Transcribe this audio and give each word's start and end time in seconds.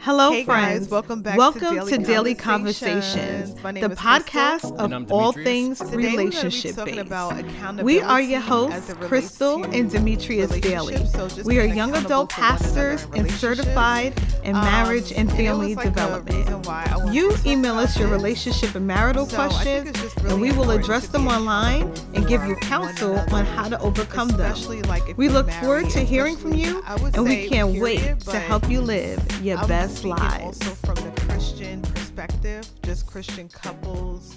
Hello, 0.00 0.30
Hey 0.30 0.44
friends. 0.44 0.80
guys, 0.84 0.88
welcome 0.90 1.22
back 1.22 1.36
Welcome 1.36 1.60
to 1.60 1.74
Daily 1.74 1.90
to 1.90 1.98
Daily 1.98 2.34
Conversations. 2.34 3.52
Conversations, 3.60 3.80
the 3.80 3.88
Crystal. 3.96 3.96
podcast 3.96 4.94
of 5.02 5.12
all 5.12 5.32
things 5.32 5.78
Today 5.80 5.90
we're 5.96 6.02
gonna 6.02 6.10
be 6.10 6.16
relationship 6.16 6.76
based. 6.84 7.82
We 7.82 8.00
are 8.00 8.20
your 8.20 8.40
hosts, 8.40 8.94
Crystal 9.00 9.64
and 9.64 9.90
Demetrius 9.90 10.52
Dailey. 10.52 11.06
So 11.08 11.42
We 11.42 11.58
are 11.58 11.64
young 11.64 11.94
adult 11.96 12.32
for 12.32 12.40
one 12.40 12.48
another 12.50 12.64
pastors 12.64 13.06
and 13.14 13.30
certified 13.32 14.14
in 14.44 14.54
Um, 14.54 14.64
marriage 14.64 15.12
and 15.12 15.30
family 15.32 15.74
like 15.74 15.86
development. 15.86 16.38
reason 16.38 16.62
why 16.62 16.88
I 16.90 16.96
wanted 16.96 17.14
You 17.14 17.36
email 17.44 17.78
us 17.78 17.98
your 17.98 18.08
relationship 18.08 18.74
and 18.76 18.86
marital 18.86 19.26
So 19.26 19.36
questions, 19.36 19.90
just 20.00 20.16
and 20.20 20.40
we 20.40 20.52
will 20.52 20.70
address 20.70 21.08
them 21.08 21.26
online 21.26 21.92
and 22.14 22.26
give 22.26 22.44
you 22.46 22.54
counsel 22.56 23.18
on 23.32 23.44
how 23.44 23.68
to 23.68 23.78
overcome 23.80 24.28
them. 24.28 24.54
like 24.88 25.14
We 25.16 25.28
look 25.28 25.50
forward 25.50 25.90
to 25.90 26.00
hearing 26.00 26.36
from 26.36 26.54
you, 26.54 26.82
and 26.86 27.24
we 27.24 27.48
can't 27.48 27.78
wait 27.80 28.20
to 28.20 28.38
help 28.38 28.70
you 28.70 28.80
live 28.80 29.18
your 29.42 29.58
I'm 29.58 29.68
best 29.88 30.00
speaking 30.00 30.16
lives. 30.16 30.44
Also 30.44 30.70
from 30.86 30.94
the 30.96 31.20
Christian 31.22 31.82
perspective, 31.82 32.68
just 32.82 33.06
Christian 33.06 33.48
couples, 33.48 34.36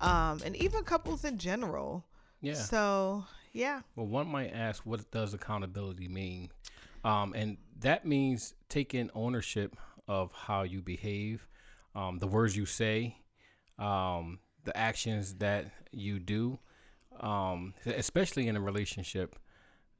um, 0.00 0.40
and 0.44 0.56
even 0.56 0.82
couples 0.84 1.24
in 1.24 1.38
general. 1.38 2.04
Yeah. 2.40 2.54
So 2.54 3.24
yeah, 3.52 3.80
Well, 3.96 4.06
one 4.06 4.28
might 4.28 4.52
ask, 4.52 4.84
what 4.84 5.10
does 5.10 5.34
accountability 5.34 6.08
mean? 6.08 6.50
Um, 7.04 7.32
and 7.34 7.56
that 7.80 8.06
means 8.06 8.54
taking 8.68 9.10
ownership 9.14 9.76
of 10.06 10.32
how 10.32 10.62
you 10.62 10.82
behave, 10.82 11.46
um, 11.94 12.18
the 12.18 12.26
words 12.26 12.56
you 12.56 12.66
say, 12.66 13.16
um, 13.78 14.38
the 14.64 14.76
actions 14.76 15.34
that 15.34 15.70
you 15.92 16.18
do, 16.18 16.58
um, 17.20 17.74
especially 17.86 18.48
in 18.48 18.56
a 18.56 18.60
relationship. 18.60 19.36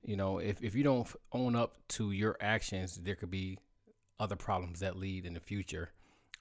You 0.03 0.17
know, 0.17 0.39
if, 0.39 0.63
if 0.63 0.75
you 0.75 0.83
don't 0.85 1.09
own 1.33 1.57
up 1.57 1.77
to 1.91 2.13
your 2.13 2.37
actions, 2.41 2.97
there 2.97 3.17
could 3.17 3.31
be 3.31 3.59
other 4.21 4.37
problems 4.37 4.81
that 4.81 4.97
lead 4.97 5.27
in 5.27 5.35
the 5.35 5.41
future, 5.41 5.93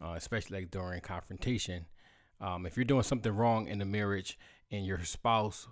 uh, 0.03 0.13
especially 0.15 0.59
like 0.59 0.71
during 0.71 1.01
confrontation. 1.01 1.85
Um, 2.39 2.65
if 2.65 2.77
you're 2.77 2.85
doing 2.85 3.03
something 3.03 3.35
wrong 3.35 3.67
in 3.67 3.79
the 3.79 3.85
marriage 3.85 4.37
and 4.71 4.85
your 4.85 5.03
spouse 5.03 5.67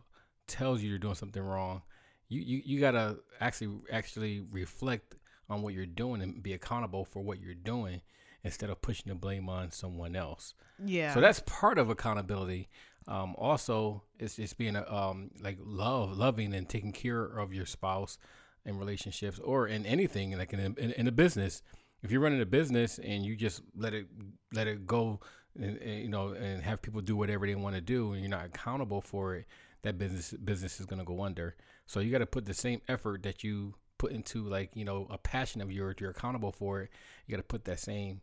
tells 0.47 0.81
you 0.81 0.89
you're 0.89 0.99
doing 0.99 1.15
something 1.15 1.43
wrong, 1.43 1.81
you, 2.27 2.41
you, 2.41 2.61
you 2.65 2.79
gotta 2.79 3.17
actually 3.39 3.79
actually 3.91 4.43
reflect 4.51 5.15
on 5.49 5.61
what 5.61 5.73
you're 5.73 5.85
doing 5.85 6.21
and 6.21 6.41
be 6.41 6.53
accountable 6.53 7.05
for 7.05 7.21
what 7.21 7.39
you're 7.39 7.53
doing 7.53 8.01
instead 8.43 8.69
of 8.69 8.81
pushing 8.81 9.09
the 9.09 9.15
blame 9.15 9.49
on 9.49 9.71
someone 9.71 10.15
else. 10.15 10.53
yeah. 10.83 11.13
So 11.13 11.21
that's 11.21 11.39
part 11.41 11.77
of 11.77 11.89
accountability. 11.89 12.69
Um, 13.07 13.35
also, 13.37 14.03
it's 14.19 14.35
just 14.35 14.57
being 14.57 14.75
a, 14.75 14.91
um, 14.91 15.31
like 15.41 15.57
love, 15.61 16.17
loving, 16.17 16.53
and 16.53 16.67
taking 16.67 16.91
care 16.91 17.23
of 17.23 17.53
your 17.53 17.65
spouse 17.65 18.17
in 18.65 18.77
relationships 18.79 19.39
or 19.39 19.67
in 19.67 19.85
anything, 19.85 20.37
like 20.37 20.53
in 20.53 20.59
a, 20.59 20.81
in, 20.81 20.91
in 20.91 21.07
a 21.07 21.11
business. 21.11 21.61
If 22.05 22.11
you're 22.11 22.21
running 22.21 22.41
a 22.41 22.45
business 22.45 22.99
and 22.99 23.25
you 23.25 23.35
just 23.35 23.61
let 23.75 23.93
it 23.93 24.05
let 24.53 24.67
it 24.67 24.85
go, 24.85 25.19
and, 25.59 25.77
and, 25.77 26.01
you 26.01 26.09
know, 26.09 26.29
and 26.29 26.61
have 26.61 26.81
people 26.81 27.01
do 27.01 27.15
whatever 27.15 27.47
they 27.47 27.55
want 27.55 27.75
to 27.75 27.81
do, 27.81 28.13
and 28.13 28.21
you're 28.21 28.29
not 28.29 28.45
accountable 28.45 29.01
for 29.01 29.35
it, 29.35 29.45
that 29.81 29.97
business 29.97 30.31
business 30.31 30.79
is 30.79 30.85
going 30.85 30.99
to 30.99 31.05
go 31.05 31.23
under. 31.23 31.55
So 31.87 31.99
you 31.99 32.11
got 32.11 32.19
to 32.19 32.25
put 32.25 32.45
the 32.45 32.53
same 32.53 32.81
effort 32.87 33.23
that 33.23 33.43
you 33.43 33.73
put 33.97 34.11
into 34.11 34.47
like 34.47 34.69
you 34.75 34.85
know 34.85 35.07
a 35.09 35.17
passion 35.17 35.61
of 35.61 35.71
yours. 35.71 35.95
You're 35.99 36.11
accountable 36.11 36.51
for 36.51 36.83
it. 36.83 36.89
You 37.25 37.31
got 37.35 37.41
to 37.41 37.47
put 37.47 37.65
that 37.65 37.79
same 37.79 38.21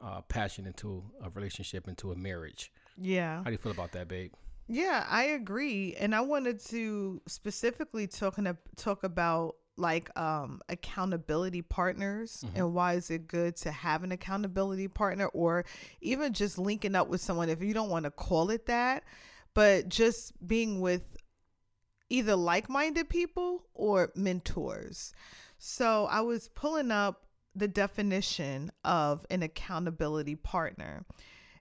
uh, 0.00 0.20
passion 0.22 0.66
into 0.66 1.02
a 1.24 1.30
relationship, 1.30 1.88
into 1.88 2.12
a 2.12 2.16
marriage. 2.16 2.70
yeah. 2.98 3.38
How 3.38 3.44
do 3.44 3.52
you 3.52 3.58
feel 3.58 3.72
about 3.72 3.92
that, 3.92 4.08
babe? 4.08 4.32
Yeah, 4.68 5.06
I 5.08 5.24
agree. 5.24 5.94
And 5.98 6.14
I 6.14 6.20
wanted 6.20 6.60
to 6.66 7.20
specifically 7.26 8.06
talking 8.06 8.44
to, 8.44 8.56
talk 8.76 9.04
about 9.04 9.56
like 9.76 10.16
um 10.18 10.60
accountability 10.68 11.62
partners 11.62 12.44
and 12.54 12.74
why 12.74 12.92
is 12.92 13.10
it 13.10 13.26
good 13.26 13.56
to 13.56 13.70
have 13.70 14.04
an 14.04 14.12
accountability 14.12 14.86
partner 14.86 15.26
or 15.28 15.64
even 16.02 16.32
just 16.34 16.58
linking 16.58 16.94
up 16.94 17.08
with 17.08 17.22
someone 17.22 17.48
if 17.48 17.62
you 17.62 17.72
don't 17.72 17.88
want 17.88 18.04
to 18.04 18.10
call 18.10 18.50
it 18.50 18.66
that, 18.66 19.02
but 19.54 19.88
just 19.88 20.46
being 20.46 20.80
with 20.80 21.02
either 22.10 22.36
like-minded 22.36 23.08
people 23.08 23.64
or 23.74 24.12
mentors. 24.14 25.14
So 25.58 26.06
I 26.10 26.20
was 26.20 26.48
pulling 26.48 26.90
up 26.90 27.22
the 27.54 27.68
definition 27.68 28.70
of 28.84 29.26
an 29.30 29.42
accountability 29.42 30.36
partner. 30.36 31.04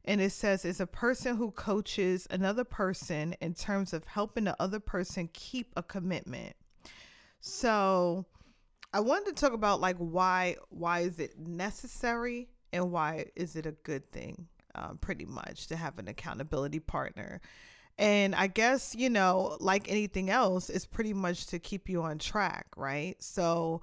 And 0.04 0.20
it 0.20 0.32
says 0.32 0.66
it's 0.66 0.80
a 0.80 0.88
person 0.88 1.38
who 1.38 1.52
coaches 1.52 2.28
another 2.32 2.64
person 2.64 3.36
in 3.40 3.54
terms 3.54 3.94
of 3.94 4.08
helping 4.08 4.46
the 4.46 4.56
other 4.60 4.80
person 4.80 5.30
keep 5.32 5.72
a 5.78 5.84
commitment. 5.84 6.56
So 7.42 8.26
I 8.94 9.00
wanted 9.00 9.36
to 9.36 9.42
talk 9.42 9.54
about 9.54 9.82
like 9.82 9.98
why 9.98 10.56
why 10.70 11.02
is 11.02 11.20
it 11.20 11.38
necessary 11.40 12.50
and 12.72 12.92
why 12.92 13.26
is 13.36 13.56
it 13.56 13.66
a 13.66 13.72
good 13.72 14.10
thing, 14.12 14.48
um, 14.76 14.98
pretty 15.00 15.26
much 15.26 15.68
to 15.68 15.76
have 15.76 16.00
an 16.00 16.08
accountability 16.08 16.80
partner. 16.80 17.42
And 17.98 18.36
I 18.36 18.48
guess 18.48 18.96
you 18.96 19.10
know, 19.10 19.58
like 19.60 19.92
anything 19.92 20.30
else, 20.30 20.70
it's 20.70 20.86
pretty 20.86 21.14
much 21.14 21.48
to 21.48 21.60
keep 21.60 21.90
you 21.90 22.04
on 22.04 22.20
track, 22.20 22.68
right? 22.78 23.22
So 23.22 23.82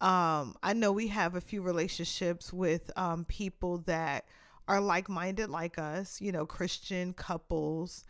um, 0.00 0.54
I 0.62 0.74
know 0.74 0.92
we 0.92 1.08
have 1.08 1.34
a 1.34 1.40
few 1.40 1.62
relationships 1.62 2.52
with 2.52 2.90
um, 2.96 3.24
people 3.24 3.78
that 3.86 4.26
are 4.68 4.80
like 4.80 5.08
minded 5.08 5.48
like 5.48 5.78
us, 5.78 6.20
you 6.20 6.30
know, 6.30 6.44
Christian 6.46 7.14
couples. 7.14 8.04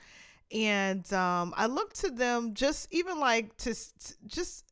And 0.51 1.11
um, 1.13 1.55
I 1.57 1.67
look 1.67 1.93
to 1.95 2.11
them 2.11 2.55
just 2.55 2.89
even 2.91 3.21
like 3.21 3.57
to 3.59 3.75
just 4.27 4.68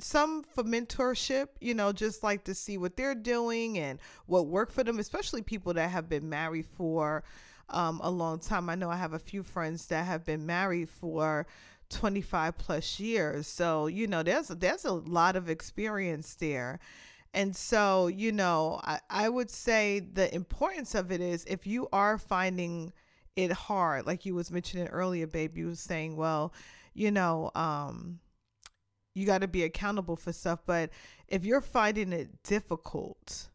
some 0.00 0.42
for 0.42 0.64
mentorship, 0.64 1.48
you 1.60 1.74
know, 1.74 1.92
just 1.92 2.22
like 2.22 2.44
to 2.44 2.54
see 2.54 2.78
what 2.78 2.96
they're 2.96 3.14
doing 3.14 3.78
and 3.78 3.98
what 4.26 4.46
worked 4.46 4.72
for 4.72 4.84
them, 4.84 4.98
especially 4.98 5.42
people 5.42 5.74
that 5.74 5.90
have 5.90 6.08
been 6.08 6.28
married 6.28 6.66
for 6.66 7.24
um, 7.68 8.00
a 8.02 8.10
long 8.10 8.38
time. 8.38 8.70
I 8.70 8.74
know 8.74 8.90
I 8.90 8.96
have 8.96 9.12
a 9.12 9.18
few 9.18 9.42
friends 9.42 9.86
that 9.86 10.06
have 10.06 10.24
been 10.24 10.46
married 10.46 10.88
for 10.88 11.46
25 11.90 12.58
plus 12.58 13.00
years. 13.00 13.46
So, 13.46 13.86
you 13.86 14.06
know, 14.06 14.22
there's 14.22 14.48
there's 14.48 14.84
a 14.84 14.92
lot 14.92 15.36
of 15.36 15.48
experience 15.48 16.34
there. 16.34 16.78
And 17.34 17.54
so, 17.54 18.06
you 18.06 18.32
know, 18.32 18.80
I, 18.82 19.00
I 19.10 19.28
would 19.28 19.50
say 19.50 20.00
the 20.00 20.34
importance 20.34 20.94
of 20.94 21.12
it 21.12 21.20
is 21.20 21.44
if 21.46 21.66
you 21.66 21.88
are 21.92 22.16
finding 22.16 22.92
it 23.36 23.52
hard, 23.52 24.06
like 24.06 24.24
you 24.24 24.34
was 24.34 24.50
mentioning 24.50 24.88
earlier, 24.88 25.26
babe, 25.26 25.56
you 25.56 25.66
was 25.66 25.80
saying, 25.80 26.16
well, 26.16 26.54
you 26.94 27.10
know, 27.10 27.50
um, 27.54 28.20
you 29.16 29.24
got 29.24 29.40
to 29.40 29.48
be 29.48 29.62
accountable 29.62 30.14
for 30.14 30.30
stuff. 30.30 30.60
But 30.66 30.90
if 31.26 31.42
you're 31.42 31.62
finding 31.62 32.12
it 32.12 32.42
difficult 32.42 33.48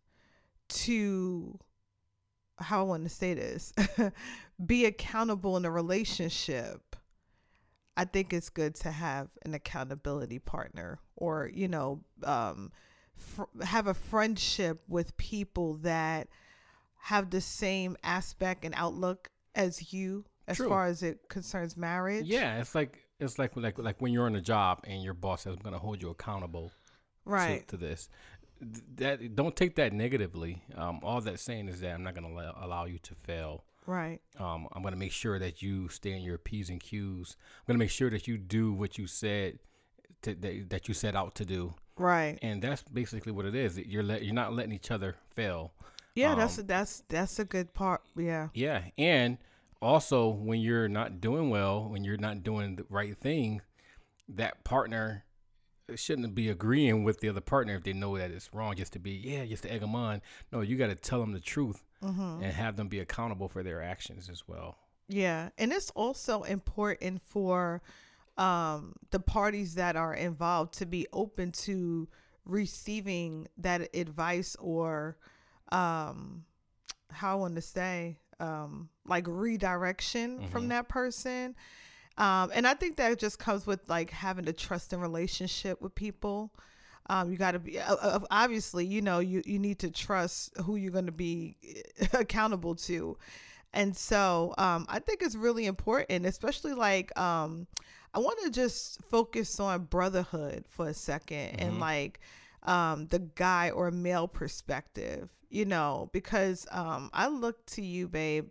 to, 0.69 1.59
how 2.57 2.79
I 2.79 2.83
want 2.83 3.03
to 3.03 3.09
say 3.09 3.35
this, 3.35 3.71
be 4.65 4.85
accountable 4.85 5.55
in 5.57 5.63
a 5.63 5.69
relationship, 5.69 6.95
I 7.95 8.05
think 8.05 8.33
it's 8.33 8.49
good 8.49 8.73
to 8.75 8.89
have 8.89 9.29
an 9.45 9.53
accountability 9.53 10.39
partner 10.39 10.99
or, 11.15 11.51
you 11.53 11.67
know, 11.67 12.01
um, 12.23 12.71
fr- 13.15 13.43
have 13.61 13.85
a 13.85 13.93
friendship 13.93 14.81
with 14.87 15.15
people 15.17 15.75
that 15.83 16.27
have 17.01 17.29
the 17.29 17.41
same 17.41 17.97
aspect 18.03 18.65
and 18.65 18.73
outlook 18.75 19.29
as 19.53 19.93
you 19.93 20.25
as 20.47 20.57
True. 20.57 20.69
far 20.69 20.87
as 20.87 21.03
it 21.03 21.29
concerns 21.29 21.77
marriage. 21.77 22.25
Yeah, 22.25 22.59
it's 22.59 22.73
like 22.73 22.97
it's 23.21 23.39
like 23.39 23.55
like 23.55 23.77
like 23.79 24.01
when 24.01 24.11
you're 24.11 24.25
on 24.25 24.35
a 24.35 24.41
job 24.41 24.81
and 24.85 25.01
your 25.03 25.13
boss 25.13 25.43
says 25.43 25.53
I'm 25.55 25.61
going 25.61 25.73
to 25.73 25.79
hold 25.79 26.01
you 26.01 26.09
accountable 26.09 26.71
Right. 27.23 27.65
to, 27.67 27.77
to 27.77 27.85
this. 27.85 28.09
That 28.97 29.35
don't 29.35 29.55
take 29.55 29.75
that 29.75 29.93
negatively. 29.93 30.61
Um, 30.75 30.99
all 31.03 31.21
that's 31.21 31.41
saying 31.41 31.67
is 31.69 31.79
that 31.81 31.93
I'm 31.93 32.03
not 32.03 32.13
going 32.15 32.27
to 32.27 32.33
allow, 32.33 32.57
allow 32.61 32.85
you 32.85 32.99
to 32.99 33.15
fail. 33.15 33.63
Right. 33.87 34.19
Um, 34.39 34.67
I'm 34.73 34.81
going 34.83 34.93
to 34.93 34.99
make 34.99 35.11
sure 35.11 35.39
that 35.39 35.61
you 35.63 35.89
stay 35.89 36.11
in 36.11 36.21
your 36.21 36.37
p's 36.37 36.69
and 36.69 36.79
q's. 36.79 37.35
I'm 37.61 37.63
going 37.67 37.75
to 37.79 37.83
make 37.83 37.89
sure 37.89 38.09
that 38.11 38.27
you 38.27 38.37
do 38.37 38.71
what 38.73 38.97
you 38.97 39.07
said 39.07 39.59
to, 40.21 40.35
that, 40.35 40.69
that 40.69 40.87
you 40.87 40.93
set 40.93 41.15
out 41.15 41.33
to 41.35 41.45
do. 41.45 41.73
Right. 41.97 42.37
And 42.43 42.61
that's 42.61 42.83
basically 42.83 43.31
what 43.31 43.45
it 43.45 43.55
is. 43.55 43.77
You're 43.79 44.03
let, 44.03 44.23
you're 44.23 44.35
not 44.35 44.53
letting 44.53 44.71
each 44.73 44.91
other 44.91 45.15
fail. 45.35 45.73
Yeah, 46.13 46.35
that's 46.35 46.59
Um, 46.59 46.65
that's 46.67 47.03
that's 47.07 47.39
a 47.39 47.45
good 47.45 47.73
part. 47.73 48.01
Yeah. 48.17 48.49
Yeah, 48.53 48.83
and 48.97 49.37
also 49.81 50.27
when 50.29 50.59
you're 50.59 50.87
not 50.87 51.21
doing 51.21 51.49
well, 51.49 51.89
when 51.89 52.03
you're 52.03 52.17
not 52.17 52.43
doing 52.43 52.75
the 52.75 52.85
right 52.89 53.17
thing, 53.17 53.61
that 54.29 54.63
partner 54.63 55.25
shouldn't 55.95 56.33
be 56.35 56.49
agreeing 56.49 57.03
with 57.03 57.19
the 57.19 57.27
other 57.29 57.41
partner 57.41 57.75
if 57.75 57.83
they 57.83 57.93
know 57.93 58.17
that 58.17 58.31
it's 58.31 58.53
wrong. 58.53 58.75
Just 58.75 58.93
to 58.93 58.99
be 58.99 59.11
yeah, 59.11 59.45
just 59.45 59.63
to 59.63 59.71
egg 59.71 59.81
them 59.81 59.95
on. 59.95 60.21
No, 60.51 60.61
you 60.61 60.77
got 60.77 60.87
to 60.87 60.95
tell 60.95 61.19
them 61.19 61.33
the 61.33 61.39
truth 61.39 61.83
Mm-hmm. 62.03 62.41
and 62.41 62.51
have 62.53 62.77
them 62.77 62.87
be 62.87 62.97
accountable 62.97 63.47
for 63.47 63.61
their 63.61 63.79
actions 63.79 64.27
as 64.27 64.47
well. 64.47 64.75
Yeah, 65.07 65.49
and 65.59 65.71
it's 65.71 65.91
also 65.91 66.41
important 66.41 67.21
for 67.23 67.83
um, 68.39 68.93
the 69.11 69.19
parties 69.19 69.75
that 69.75 69.95
are 69.95 70.15
involved 70.15 70.73
to 70.79 70.87
be 70.87 71.05
open 71.13 71.51
to 71.51 72.07
receiving 72.43 73.47
that 73.57 73.95
advice 73.95 74.55
or 74.59 75.17
um, 75.71 76.45
how 77.11 77.33
I 77.33 77.35
want 77.35 77.55
to 77.55 77.61
say 77.61 78.17
um, 78.41 78.89
like 79.05 79.25
redirection 79.27 80.47
from 80.47 80.65
Mhm. 80.65 80.69
that 80.69 80.89
person. 80.89 81.55
Um, 82.17 82.51
and 82.53 82.67
I 82.67 82.73
think 82.73 82.97
that 82.97 83.17
just 83.19 83.39
comes 83.39 83.65
with 83.65 83.87
like 83.89 84.09
having 84.09 84.47
a 84.47 84.53
trust 84.53 84.91
and 84.93 85.01
relationship 85.01 85.81
with 85.81 85.95
people. 85.95 86.53
Um, 87.09 87.31
you 87.31 87.37
got 87.37 87.51
to 87.51 87.59
be 87.59 87.79
uh, 87.79 88.19
obviously, 88.29 88.85
you 88.85 89.01
know, 89.01 89.19
you 89.19 89.41
you 89.45 89.57
need 89.59 89.79
to 89.79 89.89
trust 89.89 90.51
who 90.65 90.75
you're 90.75 90.91
going 90.91 91.07
to 91.07 91.11
be 91.11 91.57
accountable 92.13 92.75
to, 92.75 93.17
and 93.73 93.95
so 93.97 94.53
um, 94.57 94.85
I 94.87 94.99
think 94.99 95.21
it's 95.21 95.35
really 95.35 95.65
important, 95.65 96.25
especially 96.25 96.73
like 96.73 97.17
um, 97.19 97.67
I 98.13 98.19
want 98.19 98.39
to 98.43 98.49
just 98.51 99.01
focus 99.09 99.59
on 99.59 99.85
brotherhood 99.85 100.65
for 100.69 100.87
a 100.89 100.93
2nd 100.93 101.55
and 101.57 101.79
like 101.79 102.19
um, 102.63 103.07
the 103.07 103.19
guy 103.19 103.69
or 103.69 103.91
male 103.91 104.27
perspective, 104.27 105.29
you 105.49 105.65
know, 105.65 106.09
because 106.13 106.67
um, 106.71 107.09
I 107.13 107.27
look 107.27 107.65
to 107.67 107.81
you, 107.81 108.07
babe, 108.07 108.49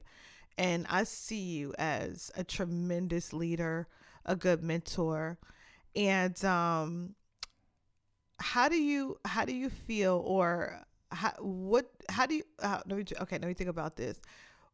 and 0.58 0.86
I 0.90 1.04
see 1.04 1.40
you 1.40 1.74
as 1.78 2.30
a 2.36 2.44
tremendous 2.44 3.32
leader, 3.32 3.88
a 4.24 4.36
good 4.36 4.62
mentor, 4.62 5.38
and 5.94 6.42
um, 6.44 7.14
how 8.38 8.68
do 8.68 8.76
you 8.76 9.18
how 9.24 9.44
do 9.44 9.54
you 9.54 9.70
feel 9.70 10.22
or 10.26 10.82
how, 11.12 11.32
what 11.38 11.90
how 12.08 12.26
do 12.26 12.34
you 12.36 12.44
uh, 12.60 12.80
let 12.86 12.98
me 12.98 13.04
okay 13.22 13.38
let 13.38 13.46
me 13.48 13.54
think 13.54 13.70
about 13.70 13.96
this. 13.96 14.20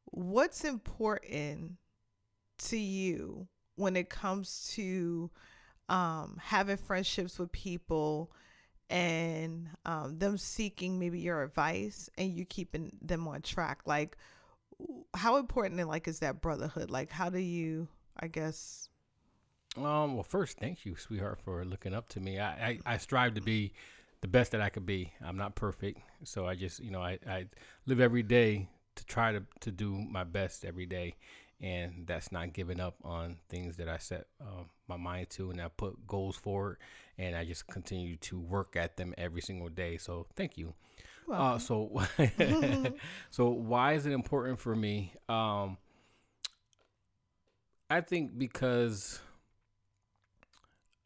What's 0.06 0.64
important 0.64 1.72
to 2.58 2.76
you 2.76 3.48
when 3.74 3.96
it 3.96 4.08
comes 4.08 4.70
to 4.74 5.30
um, 5.88 6.38
having 6.42 6.76
friendships 6.76 7.38
with 7.38 7.52
people 7.52 8.32
and 8.90 9.68
um, 9.84 10.18
them 10.18 10.38
seeking 10.38 10.98
maybe 10.98 11.18
your 11.20 11.42
advice 11.42 12.08
and 12.18 12.32
you 12.32 12.44
keeping 12.44 12.96
them 13.02 13.26
on 13.28 13.42
track 13.42 13.80
like 13.86 14.16
how 15.14 15.36
important 15.36 15.80
and 15.80 15.88
like 15.88 16.06
is 16.06 16.20
that 16.20 16.40
brotherhood 16.40 16.90
like 16.90 17.10
how 17.10 17.28
do 17.30 17.38
you 17.38 17.88
i 18.20 18.26
guess 18.28 18.88
Um, 19.76 20.14
well, 20.14 20.22
first, 20.22 20.58
thank 20.58 20.86
you, 20.86 20.96
sweetheart, 20.96 21.38
for 21.44 21.64
looking 21.64 21.92
up 21.94 22.08
to 22.10 22.20
me. 22.20 22.38
I, 22.38 22.68
I, 22.68 22.78
I 22.94 22.96
strive 22.98 23.34
to 23.34 23.42
be 23.42 23.72
the 24.22 24.28
best 24.28 24.52
that 24.52 24.60
I 24.62 24.70
could 24.70 24.86
be. 24.86 25.12
I'm 25.22 25.36
not 25.36 25.54
perfect, 25.54 26.00
so 26.24 26.46
I 26.46 26.54
just, 26.54 26.80
you 26.80 26.90
know, 26.90 27.02
I, 27.02 27.18
I 27.28 27.46
live 27.86 28.00
every 28.00 28.22
day 28.22 28.68
to 28.94 29.04
try 29.04 29.32
to, 29.32 29.42
to 29.60 29.70
do 29.70 29.92
my 29.92 30.24
best 30.24 30.64
every 30.64 30.86
day, 30.86 31.16
and 31.60 32.06
that's 32.06 32.32
not 32.32 32.54
giving 32.54 32.80
up 32.80 32.96
on 33.04 33.36
things 33.50 33.76
that 33.76 33.88
I 33.88 33.98
set 33.98 34.26
uh, 34.40 34.64
my 34.88 34.96
mind 34.96 35.30
to, 35.30 35.50
and 35.50 35.60
I 35.60 35.68
put 35.68 36.06
goals 36.06 36.36
forward, 36.36 36.78
and 37.18 37.36
I 37.36 37.44
just 37.44 37.66
continue 37.68 38.16
to 38.18 38.38
work 38.38 38.76
at 38.76 38.96
them 38.96 39.14
every 39.18 39.40
single 39.42 39.68
day. 39.68 39.96
So, 39.98 40.26
thank 40.36 40.56
you. 40.58 40.74
Uh, 41.36 41.58
so, 41.58 42.02
so 43.30 43.48
why 43.48 43.94
is 43.94 44.06
it 44.06 44.12
important 44.12 44.60
for 44.60 44.74
me? 44.76 45.12
Um, 45.28 45.78
I 47.90 48.00
think 48.00 48.38
because 48.38 49.20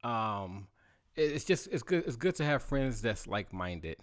um 0.03 0.67
it- 1.17 1.33
it's 1.33 1.45
just 1.45 1.67
it's 1.69 1.83
good 1.83 2.05
it's 2.07 2.17
good 2.17 2.35
to 2.37 2.45
have 2.45 2.63
friends 2.63 3.03
that's 3.03 3.27
like-minded 3.27 3.97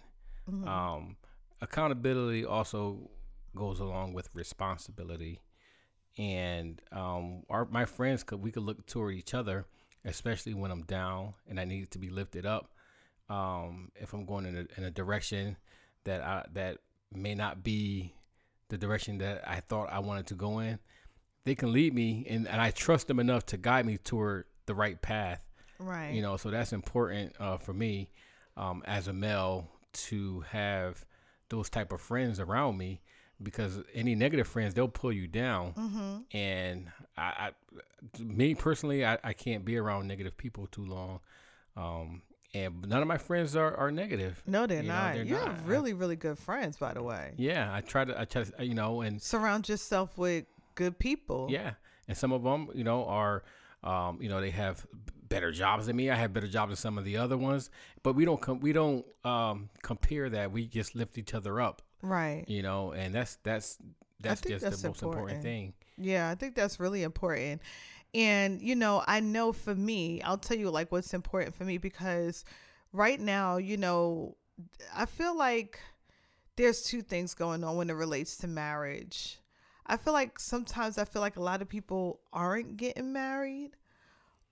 um 0.64 1.16
accountability 1.60 2.44
also 2.44 3.10
goes 3.56 3.80
along 3.80 4.12
with 4.12 4.28
responsibility 4.34 5.40
and 6.18 6.82
um 6.92 7.42
our 7.48 7.64
my 7.66 7.84
friends 7.84 8.22
could 8.22 8.42
we 8.42 8.50
could 8.50 8.64
look 8.64 8.84
toward 8.86 9.14
each 9.14 9.34
other 9.34 9.66
especially 10.04 10.52
when 10.52 10.70
i'm 10.70 10.82
down 10.82 11.32
and 11.48 11.58
i 11.60 11.64
need 11.64 11.90
to 11.90 11.98
be 11.98 12.10
lifted 12.10 12.44
up 12.44 12.72
um 13.30 13.90
if 13.96 14.12
i'm 14.12 14.26
going 14.26 14.44
in 14.44 14.56
a, 14.56 14.80
in 14.80 14.84
a 14.84 14.90
direction 14.90 15.56
that 16.04 16.20
i 16.22 16.44
that 16.52 16.78
may 17.12 17.34
not 17.34 17.62
be 17.62 18.12
the 18.68 18.76
direction 18.76 19.18
that 19.18 19.42
i 19.48 19.60
thought 19.60 19.88
i 19.92 19.98
wanted 19.98 20.26
to 20.26 20.34
go 20.34 20.58
in 20.58 20.78
they 21.44 21.54
can 21.54 21.72
lead 21.72 21.94
me 21.94 22.26
and, 22.28 22.46
and 22.48 22.60
i 22.60 22.70
trust 22.70 23.06
them 23.06 23.20
enough 23.20 23.46
to 23.46 23.56
guide 23.56 23.86
me 23.86 23.96
toward 23.96 24.44
the 24.68 24.74
right 24.74 25.00
path. 25.02 25.44
Right. 25.80 26.12
You 26.12 26.22
know 26.22 26.36
so 26.36 26.50
that's 26.50 26.72
important 26.72 27.34
uh, 27.40 27.56
for 27.58 27.72
me 27.72 28.10
um, 28.56 28.82
as 28.86 29.08
a 29.08 29.12
male 29.12 29.68
to 29.92 30.44
have 30.50 31.04
those 31.48 31.70
type 31.70 31.92
of 31.92 32.00
friends 32.00 32.38
around 32.38 32.76
me 32.76 33.00
because 33.42 33.80
any 33.94 34.14
negative 34.14 34.46
friends 34.46 34.74
they'll 34.74 34.88
pull 34.88 35.12
you 35.12 35.26
down 35.26 35.72
mm-hmm. 35.72 36.36
and 36.36 36.90
I, 37.16 37.22
I 37.22 38.22
me 38.22 38.54
personally 38.54 39.04
I, 39.04 39.18
I 39.22 39.32
can't 39.32 39.64
be 39.64 39.76
around 39.76 40.06
negative 40.08 40.36
people 40.36 40.66
too 40.66 40.84
long 40.84 41.20
um, 41.76 42.22
and 42.54 42.86
none 42.88 43.02
of 43.02 43.08
my 43.08 43.18
friends 43.18 43.54
are, 43.56 43.76
are 43.76 43.90
negative 43.90 44.42
no 44.46 44.66
they're 44.66 44.82
You 44.82 44.88
know, 44.88 44.94
not 44.94 45.14
they're 45.14 45.24
you 45.24 45.34
not. 45.34 45.48
have 45.48 45.68
really 45.68 45.92
really 45.92 46.16
good 46.16 46.38
friends 46.38 46.76
by 46.76 46.94
the 46.94 47.02
way 47.02 47.34
yeah 47.36 47.72
I 47.72 47.80
try 47.80 48.04
to 48.04 48.20
I 48.20 48.24
try 48.24 48.44
to, 48.44 48.64
you 48.64 48.74
know 48.74 49.02
and 49.02 49.20
surround 49.22 49.68
yourself 49.68 50.16
with 50.18 50.44
good 50.74 50.98
people 50.98 51.48
Yeah, 51.50 51.72
and 52.06 52.16
some 52.16 52.32
of 52.32 52.42
them, 52.44 52.68
you 52.72 52.84
know, 52.84 53.04
are, 53.06 53.42
um, 53.82 54.18
you 54.22 54.28
know, 54.28 54.40
they 54.40 54.50
have 54.52 54.86
better 55.28 55.50
jobs 55.50 55.86
than 55.86 55.96
me. 55.96 56.08
I 56.08 56.14
have 56.14 56.32
better 56.32 56.46
jobs 56.46 56.70
than 56.70 56.76
some 56.76 56.96
of 56.98 57.04
the 57.04 57.16
other 57.16 57.36
ones, 57.36 57.68
but 58.04 58.14
we 58.14 58.24
don't 58.24 58.40
com- 58.40 58.60
we 58.60 58.72
don't 58.72 59.04
um, 59.24 59.70
compare 59.82 60.30
that. 60.30 60.52
We 60.52 60.66
just 60.68 60.94
lift 60.94 61.18
each 61.18 61.34
other 61.34 61.60
up, 61.60 61.82
right 62.02 62.44
you 62.48 62.62
know, 62.62 62.92
and 62.92 63.14
that's 63.14 63.38
that's 63.42 63.78
that's 64.20 64.40
just 64.40 64.64
that's 64.64 64.82
the 64.82 64.88
most 64.88 65.02
important 65.02 65.30
important. 65.30 65.42
thing. 65.42 65.72
Yeah, 65.96 66.30
I 66.30 66.34
think 66.34 66.54
that's 66.54 66.80
really 66.80 67.02
important. 67.02 67.60
And, 68.14 68.62
you 68.62 68.74
know, 68.74 69.02
I 69.06 69.20
know 69.20 69.52
for 69.52 69.74
me, 69.74 70.22
I'll 70.22 70.38
tell 70.38 70.56
you 70.56 70.70
like 70.70 70.90
what's 70.90 71.12
important 71.12 71.54
for 71.54 71.64
me 71.64 71.78
because 71.78 72.44
right 72.92 73.20
now, 73.20 73.58
you 73.58 73.76
know, 73.76 74.36
I 74.94 75.06
feel 75.06 75.36
like 75.36 75.78
there's 76.56 76.82
two 76.82 77.02
things 77.02 77.34
going 77.34 77.62
on 77.62 77.76
when 77.76 77.90
it 77.90 77.94
relates 77.94 78.36
to 78.38 78.48
marriage. 78.48 79.38
I 79.86 79.96
feel 79.96 80.12
like 80.12 80.38
sometimes 80.38 80.98
I 80.98 81.04
feel 81.04 81.22
like 81.22 81.36
a 81.36 81.42
lot 81.42 81.62
of 81.62 81.68
people 81.68 82.20
aren't 82.32 82.76
getting 82.76 83.12
married 83.12 83.72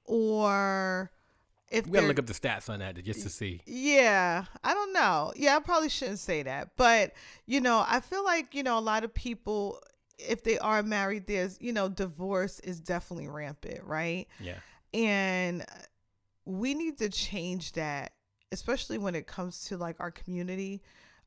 or 0.05 1.11
if 1.71 1.87
We 1.87 1.93
gotta 1.93 2.07
look 2.07 2.19
up 2.19 2.27
the 2.27 2.33
stats 2.35 2.71
on 2.71 2.79
that 2.79 3.03
just 3.03 3.23
to 3.23 3.29
see. 3.29 3.61
yeah, 3.67 4.45
I 4.63 4.75
don't 4.75 4.93
know. 4.93 5.33
Yeah, 5.37 5.57
I 5.57 5.61
probably 5.61 5.89
shouldn't 5.89 6.19
say 6.21 6.43
that. 6.45 6.71
But, 6.77 7.13
you 7.47 7.61
know, 7.61 7.85
I 7.87 8.01
feel 8.01 8.25
like, 8.25 8.55
you 8.55 8.63
know, 8.63 8.79
a 8.79 8.81
lot 8.81 9.03
of 9.05 9.13
people, 9.13 9.81
if 10.19 10.43
they 10.45 10.59
are 10.59 10.83
married, 10.83 11.27
there's, 11.27 11.59
you 11.61 11.73
know, 11.73 11.89
divorce 11.89 12.61
is 12.61 12.81
definitely 12.81 13.29
rampant, 13.29 13.83
right? 13.85 14.29
Yeah, 14.41 14.59
And 14.95 15.65
we 16.45 16.75
need 16.75 16.99
to 16.99 17.09
change 17.09 17.73
that, 17.73 18.13
especially 18.53 18.99
when 18.99 19.15
it 19.17 19.27
comes 19.27 19.65
to 19.65 19.77
like 19.77 19.97
our 19.99 20.13
community, 20.13 20.83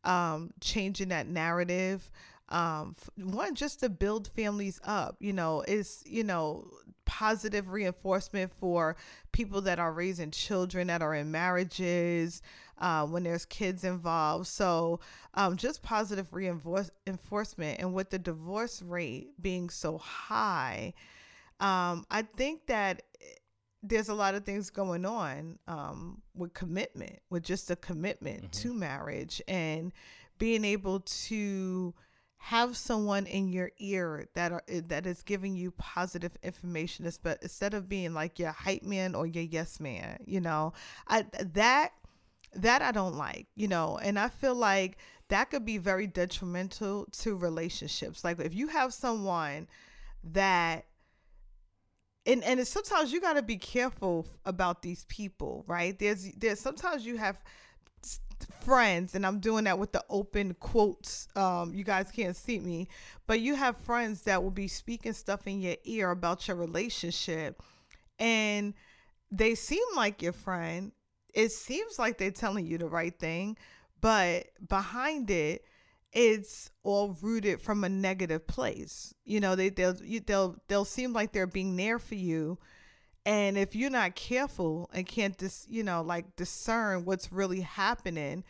um, 0.05 0.51
changing 0.61 1.09
that 1.09 1.27
narrative. 1.27 2.09
Um, 2.47 2.95
one, 3.17 3.53
just 3.53 3.81
to 3.81 3.89
build 3.89 4.27
families 4.29 4.79
up, 4.83 5.17
you 5.19 5.33
know, 5.33 5.61
is, 5.67 6.01
you 6.07 6.23
know, 6.23 6.67
positive 7.09 7.71
reinforcement 7.71 8.53
for 8.53 8.95
people 9.31 9.61
that 9.61 9.79
are 9.79 9.91
raising 9.91 10.29
children 10.29 10.85
that 10.87 11.01
are 11.01 11.15
in 11.15 11.31
marriages, 11.31 12.43
uh, 12.77 13.03
when 13.07 13.23
there's 13.23 13.45
kids 13.45 13.83
involved. 13.83 14.45
So, 14.45 14.99
um, 15.33 15.57
just 15.57 15.81
positive 15.81 16.31
reinforce- 16.31 16.91
enforcement. 17.07 17.79
And 17.79 17.95
with 17.95 18.11
the 18.11 18.19
divorce 18.19 18.83
rate 18.83 19.41
being 19.41 19.71
so 19.71 19.97
high, 19.97 20.93
um, 21.59 22.05
I 22.11 22.21
think 22.21 22.67
that 22.67 23.01
there's 23.81 24.09
a 24.09 24.13
lot 24.13 24.35
of 24.35 24.45
things 24.45 24.69
going 24.69 25.03
on 25.03 25.57
um, 25.67 26.21
with 26.35 26.53
commitment, 26.53 27.17
with 27.31 27.41
just 27.41 27.71
a 27.71 27.75
commitment 27.75 28.51
to 28.51 28.71
marriage 28.71 29.41
and 29.47 29.91
being 30.37 30.63
able 30.63 30.99
to 30.99 31.95
have 32.41 32.77
someone 32.77 33.25
in 33.25 33.51
your 33.51 33.71
ear 33.79 34.27
that 34.33 34.51
are 34.51 34.63
eh, 34.69 34.81
that 34.87 35.05
is 35.05 35.21
giving 35.23 35.55
you 35.55 35.71
positive 35.71 36.37
information 36.41 37.05
espe- 37.05 37.41
instead 37.41 37.73
of 37.73 37.89
being 37.89 38.13
like 38.13 38.39
your 38.39 38.51
hype 38.51 38.83
man 38.83 39.13
or 39.13 39.27
your 39.27 39.43
yes 39.43 39.79
man 39.79 40.17
you 40.25 40.39
know? 40.41 40.73
I 41.07 41.25
that 41.53 41.91
that 42.55 42.81
i 42.81 42.91
don't 42.91 43.15
like 43.15 43.47
you 43.55 43.67
know? 43.67 43.99
And 44.01 44.17
i 44.17 44.29
feel 44.29 44.55
like 44.55 44.97
that 45.27 45.51
could 45.51 45.65
be 45.65 45.77
very 45.77 46.07
detrimental 46.07 47.05
to 47.19 47.35
relationships. 47.35 48.23
Like 48.23 48.39
if 48.39 48.53
you 48.55 48.67
have 48.69 48.93
someone 48.93 49.67
that 50.23 50.85
and 52.25 52.43
and 52.43 52.65
sometimes 52.67 53.11
you 53.11 53.21
got 53.21 53.33
to 53.33 53.41
be 53.41 53.57
careful 53.57 54.27
about 54.45 54.81
these 54.81 55.05
people 55.05 55.63
right? 55.67 55.97
There's 55.97 56.31
there's 56.33 56.59
sometimes 56.59 57.05
you 57.05 57.17
have 57.17 57.41
friends 58.69 59.15
and 59.15 59.25
i'm 59.25 59.39
doing 59.39 59.63
that 59.63 59.79
with 59.79 59.91
the 59.91 60.03
open 60.09 60.53
quotes 60.59 61.27
um 61.35 61.73
you 61.73 61.83
guys 61.83 62.11
can't 62.11 62.35
see 62.35 62.59
me 62.59 62.87
but 63.25 63.39
you 63.39 63.55
have 63.55 63.75
friends 63.77 64.21
that 64.21 64.43
will 64.43 64.51
be 64.51 64.67
speaking 64.67 65.13
stuff 65.13 65.47
in 65.47 65.59
your 65.59 65.75
ear 65.85 66.11
about 66.11 66.47
your 66.47 66.55
relationship 66.55 67.61
and 68.19 68.73
they 69.31 69.55
seem 69.55 69.83
like 69.95 70.21
your 70.21 70.33
friend 70.33 70.91
it 71.33 71.51
seems 71.51 71.97
like 71.97 72.17
they're 72.17 72.31
telling 72.31 72.65
you 72.65 72.77
the 72.77 72.87
right 72.87 73.17
thing 73.17 73.57
but 74.01 74.45
behind 74.67 75.31
it 75.31 75.63
it's 76.11 76.71
all 76.83 77.15
rooted 77.21 77.61
from 77.61 77.83
a 77.83 77.89
negative 77.89 78.47
place. 78.47 79.13
You 79.25 79.39
know, 79.39 79.55
they 79.55 79.69
they'll 79.69 79.95
they'll 80.25 80.55
they'll 80.67 80.85
seem 80.85 81.13
like 81.13 81.31
they're 81.31 81.47
being 81.47 81.75
there 81.77 81.99
for 81.99 82.15
you, 82.15 82.57
and 83.25 83.57
if 83.57 83.75
you're 83.75 83.89
not 83.89 84.15
careful 84.15 84.89
and 84.93 85.05
can't 85.05 85.37
dis 85.37 85.65
you 85.69 85.83
know 85.83 86.01
like 86.01 86.35
discern 86.35 87.05
what's 87.05 87.31
really 87.31 87.61
happening, 87.61 88.43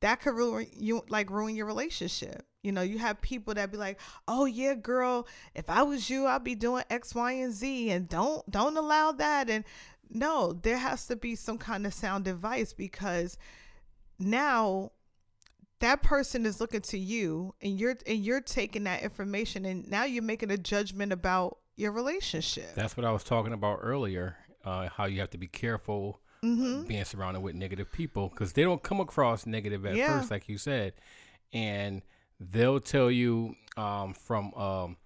that 0.00 0.20
could 0.20 0.34
ruin 0.34 0.66
you 0.72 1.02
like 1.08 1.30
ruin 1.30 1.56
your 1.56 1.66
relationship. 1.66 2.44
You 2.62 2.72
know, 2.72 2.82
you 2.82 2.98
have 2.98 3.20
people 3.20 3.54
that 3.54 3.70
be 3.70 3.76
like, 3.76 4.00
"Oh 4.26 4.46
yeah, 4.46 4.74
girl, 4.74 5.26
if 5.54 5.68
I 5.68 5.82
was 5.82 6.08
you, 6.08 6.26
I'd 6.26 6.44
be 6.44 6.54
doing 6.54 6.84
X, 6.88 7.14
Y, 7.14 7.32
and 7.32 7.52
Z, 7.52 7.90
and 7.90 8.08
don't 8.08 8.48
don't 8.50 8.76
allow 8.76 9.12
that." 9.12 9.50
And 9.50 9.64
no, 10.10 10.52
there 10.52 10.78
has 10.78 11.06
to 11.08 11.16
be 11.16 11.34
some 11.34 11.58
kind 11.58 11.86
of 11.86 11.92
sound 11.94 12.28
advice 12.28 12.72
because 12.72 13.36
now 14.18 14.92
that 15.80 16.02
person 16.02 16.46
is 16.46 16.60
looking 16.60 16.80
to 16.80 16.98
you 16.98 17.54
and 17.60 17.78
you're 17.78 17.96
and 18.06 18.24
you're 18.24 18.40
taking 18.40 18.84
that 18.84 19.02
information 19.02 19.64
and 19.64 19.88
now 19.88 20.04
you're 20.04 20.22
making 20.22 20.50
a 20.50 20.56
judgment 20.56 21.12
about 21.12 21.58
your 21.76 21.92
relationship. 21.92 22.74
That's 22.74 22.96
what 22.96 23.04
I 23.04 23.12
was 23.12 23.24
talking 23.24 23.52
about 23.52 23.80
earlier. 23.82 24.36
Uh, 24.64 24.88
how 24.88 25.04
you 25.04 25.20
have 25.20 25.30
to 25.30 25.38
be 25.38 25.46
careful 25.46 26.20
mm-hmm. 26.42 26.84
being 26.84 27.04
surrounded 27.04 27.40
with 27.40 27.54
negative 27.54 27.90
people 27.92 28.28
because 28.28 28.52
they 28.52 28.62
don't 28.62 28.82
come 28.82 29.00
across 29.00 29.46
negative 29.46 29.84
at 29.86 29.96
Yeah. 29.96 30.18
first, 30.18 30.30
like 30.30 30.48
you 30.48 30.58
said, 30.58 30.94
and 31.52 32.02
they'll 32.40 32.80
tell 32.80 33.10
you 33.10 33.56
um, 33.76 34.14
from 34.14 34.54
um, 34.54 34.96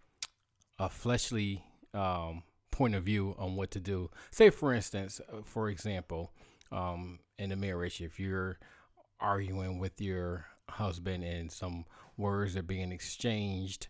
a 0.79 0.89
fleshly 0.89 1.65
um, 1.95 2.43
point 2.71 2.95
of 2.95 3.05
view 3.05 3.35
on 3.39 3.57
what 3.57 3.71
to 3.73 3.81
do. 3.81 4.11
Say, 4.31 4.51
for 4.51 4.73
instance, 4.73 5.21
uh, 5.33 5.43
for 5.43 5.69
example, 5.69 6.33
um, 6.71 7.21
in 7.39 7.53
a 7.53 7.57
marriage, 7.57 8.01
if 8.01 8.21
you're 8.21 8.59
arguing 9.21 9.79
with 9.79 10.01
your 10.01 10.47
husband 10.69 11.25
and 11.25 11.51
some 11.51 11.85
words 12.17 12.57
are 12.57 12.63
being 12.63 12.93
exchanged 12.93 13.89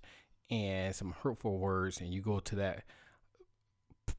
and 0.51 0.95
some 0.95 1.13
hurtful 1.23 1.59
words, 1.59 2.01
and 2.01 2.13
you 2.13 2.21
go 2.21 2.41
to 2.41 2.55
that 2.57 2.85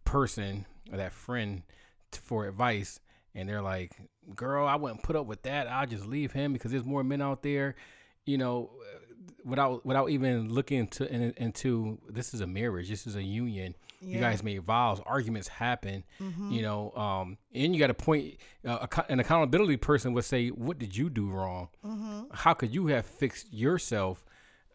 person 0.06 0.66
or 0.92 0.98
that 0.98 1.14
friend 1.14 1.64
for 2.12 2.48
advice, 2.48 3.00
and 3.36 3.48
they're 3.48 3.62
like, 3.62 3.96
"Girl, 4.36 4.68
I 4.68 4.76
wouldn't 4.76 5.04
put 5.04 5.16
up 5.16 5.26
with 5.26 5.44
that. 5.44 5.68
I'll 5.68 5.88
just 5.88 6.06
leave 6.06 6.32
him 6.32 6.54
because 6.54 6.72
there's 6.72 6.86
more 6.86 7.04
men 7.04 7.22
out 7.22 7.44
there." 7.44 7.76
You 8.26 8.38
know, 8.38 8.72
without 9.46 9.86
without 9.86 10.10
even 10.10 10.50
looking 10.54 10.80
into 10.80 11.12
in, 11.12 11.32
into 11.38 12.00
this 12.10 12.34
is 12.34 12.42
a 12.42 12.48
marriage. 12.48 12.90
This 12.90 13.08
is 13.08 13.16
a 13.16 13.24
union. 13.24 13.76
You 14.02 14.18
guys 14.22 14.44
made 14.44 14.64
vows. 14.64 15.02
Arguments 15.06 15.50
happen. 15.50 16.06
Mhm. 16.22 16.54
You 16.54 16.62
know, 16.62 16.92
um, 16.94 17.38
and 17.54 17.74
you 17.74 17.80
got 17.80 17.88
to 17.88 17.94
point. 17.94 18.38
Uh, 18.66 18.88
an 19.10 19.20
accountability 19.20 19.76
person 19.76 20.14
would 20.14 20.24
say, 20.24 20.50
"What 20.50 20.80
did 20.80 20.96
you 20.96 21.10
do 21.10 21.30
wrong? 21.30 21.68
Mhm. 21.86 22.34
How 22.34 22.54
could 22.54 22.74
you 22.74 22.88
have 22.88 23.06
fixed 23.06 23.54
yourself? 23.54 24.24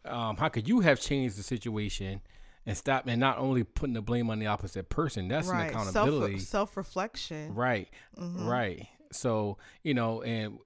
Um, 0.05 0.37
how 0.37 0.49
could 0.49 0.69
you 0.69 0.81
have 0.81 1.01
changed 1.01 1.37
the 1.39 1.43
situation?" 1.43 2.21
And 2.67 2.77
stop, 2.77 3.07
and 3.07 3.21
not 3.21 3.37
only 3.39 3.63
putting 3.63 3.93
the 3.93 4.01
blame 4.01 4.31
on 4.31 4.39
the 4.39 4.47
opposite 4.47 4.89
person. 4.89 5.29
That's 5.29 5.49
an 5.49 5.55
right. 5.55 5.71
accountability. 5.71 6.39
Self 6.39 6.77
reflection. 6.79 7.55
Right, 7.55 7.89
Mhm. 8.19 8.47
right. 8.47 8.89
So 9.13 9.59
you 9.83 9.93
know, 9.95 10.23
and 10.23 10.59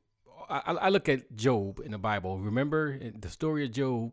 I, 0.49 0.61
I 0.81 0.89
look 0.91 1.09
at 1.09 1.35
Job 1.37 1.81
in 1.81 1.91
the 1.91 1.99
Bible. 1.99 2.39
Remember 2.39 2.99
the 2.99 3.29
story 3.29 3.65
of 3.65 3.73
Job. 3.73 4.13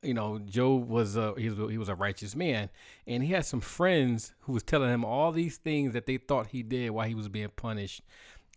You 0.00 0.14
know, 0.14 0.38
Job 0.38 0.88
was 0.88 1.16
a 1.16 1.34
he 1.36 1.50
was 1.50 1.70
he 1.70 1.76
was 1.76 1.88
a 1.88 1.94
righteous 1.94 2.34
man, 2.36 2.70
and 3.06 3.22
he 3.22 3.32
had 3.32 3.44
some 3.44 3.60
friends 3.60 4.32
who 4.40 4.52
was 4.52 4.62
telling 4.62 4.90
him 4.90 5.04
all 5.04 5.32
these 5.32 5.56
things 5.58 5.92
that 5.92 6.06
they 6.06 6.16
thought 6.18 6.48
he 6.48 6.62
did 6.62 6.90
while 6.90 7.06
he 7.08 7.14
was 7.16 7.28
being 7.28 7.48
punished. 7.56 8.02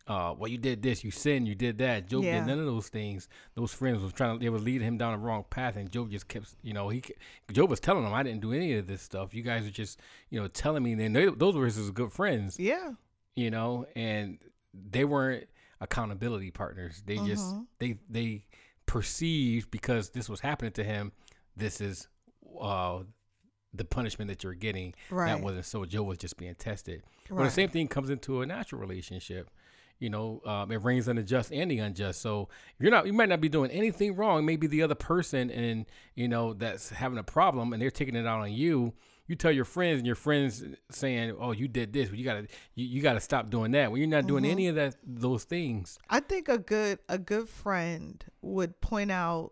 Uh, 0.08 0.34
well, 0.38 0.50
you 0.50 0.58
did 0.58 0.81
this, 0.81 1.03
you 1.03 1.12
sinned, 1.12 1.48
you 1.48 1.55
did 1.55 1.77
that. 1.77 2.08
Job 2.08 2.24
Yeah. 2.24 2.39
did 2.39 2.48
none 2.48 2.60
of 2.60 2.65
those 2.65 2.89
things. 2.89 3.29
Those 3.55 3.74
friends 3.74 4.01
was 4.01 4.12
trying 4.13 4.38
to, 4.39 4.43
they 4.43 4.50
were 4.50 4.60
leading 4.60 4.88
him 4.88 4.98
down 4.98 5.12
the 5.13 5.20
wrong 5.20 5.46
path, 5.50 5.75
and 5.77 5.91
Job 5.91 6.10
just 6.10 6.27
kept, 6.27 6.55
you 6.63 6.74
know, 6.74 6.89
he, 6.89 7.03
Job 7.51 7.70
was 7.70 7.79
telling 7.79 8.03
them, 8.03 8.13
I 8.13 8.24
didn't 8.24 8.41
do 8.41 8.51
any 8.51 8.74
of 8.77 8.88
this 8.88 9.01
stuff. 9.01 9.34
You 9.34 9.43
guys 9.43 9.65
are 9.67 9.72
just, 9.72 10.00
you 10.29 10.39
know, 10.41 10.48
telling 10.48 10.84
me. 10.84 10.93
And 10.93 11.15
they, 11.15 11.27
those 11.27 11.55
were 11.55 11.65
his 11.65 11.91
good 11.91 12.12
friends 12.12 12.60
Yeah. 12.60 12.93
you 13.36 13.50
know, 13.51 13.86
and 13.96 14.39
they 14.74 15.05
weren't 15.05 15.48
accountability 15.79 16.51
partners. 16.51 17.01
They 17.05 17.17
just 17.17 17.46
Mhm. 17.46 17.65
they 17.79 17.98
they 18.10 18.46
perceived 18.86 19.72
because 19.72 20.10
this 20.10 20.27
was 20.29 20.39
happening 20.41 20.72
to 20.74 20.84
him, 20.84 21.12
this 21.55 21.79
is 21.81 22.08
uh 22.60 23.03
the 23.74 23.86
punishment 23.86 24.27
that 24.29 24.43
you're 24.43 24.53
getting. 24.53 24.93
Right. 25.10 25.27
That 25.27 25.41
wasn't 25.41 25.65
so. 25.65 25.86
Job 25.86 26.05
was 26.05 26.17
just 26.17 26.36
being 26.38 26.55
tested. 26.55 27.03
But 27.29 27.36
right. 27.38 27.46
the 27.46 27.51
same 27.51 27.70
thing 27.70 27.88
comes 27.88 28.10
into 28.10 28.41
a 28.41 28.46
natural 28.46 28.81
relationship. 28.81 29.50
You 30.01 30.10
know, 30.10 30.41
um, 30.46 30.72
it 30.72 30.84
rains 30.84 31.08
on 31.08 31.15
the 31.17 31.24
just 31.24 31.53
and 31.53 31.70
the 31.70 31.77
unjust. 31.77 32.22
So 32.22 32.50
you're 32.79 32.89
not, 32.89 33.05
you 33.05 33.13
might 33.13 33.29
not 33.29 33.39
be 33.39 33.50
doing 33.50 33.70
anything 33.70 34.15
wrong. 34.15 34.46
Maybe 34.46 34.65
the 34.65 34.81
other 34.81 34.96
person 34.96 35.51
and 35.51 35.86
you 36.15 36.27
know 36.27 36.53
that's 36.53 36.89
having 36.89 37.20
a 37.20 37.24
problem 37.24 37.72
and 37.72 37.79
they're 37.81 37.91
taking 37.91 38.15
it 38.15 38.25
out 38.25 38.39
on 38.41 38.51
you. 38.51 38.93
You 39.27 39.36
tell 39.36 39.51
your 39.51 39.63
friends 39.63 40.00
and 40.00 40.08
your 40.08 40.15
friends 40.15 40.63
saying, 40.89 41.36
"Oh, 41.39 41.51
you 41.51 41.67
did 41.67 41.93
this. 41.93 42.12
You 42.12 42.25
gotta, 42.25 42.48
you, 42.74 42.86
you 42.88 43.01
gotta 43.03 43.20
stop 43.22 43.50
doing 43.51 43.72
that." 43.74 43.91
Well, 43.91 44.00
you're 44.00 44.08
not 44.08 44.25
doing 44.25 44.43
Mhm. 44.43 44.50
any 44.51 44.67
of 44.67 44.75
that, 44.75 44.96
those 45.05 45.43
things. 45.46 46.00
I 46.10 46.20
think 46.20 46.50
a 46.50 46.58
good 46.58 46.98
a 47.08 47.20
good 47.20 47.48
friend 47.48 48.25
would 48.41 48.81
point 48.81 49.12
out 49.12 49.51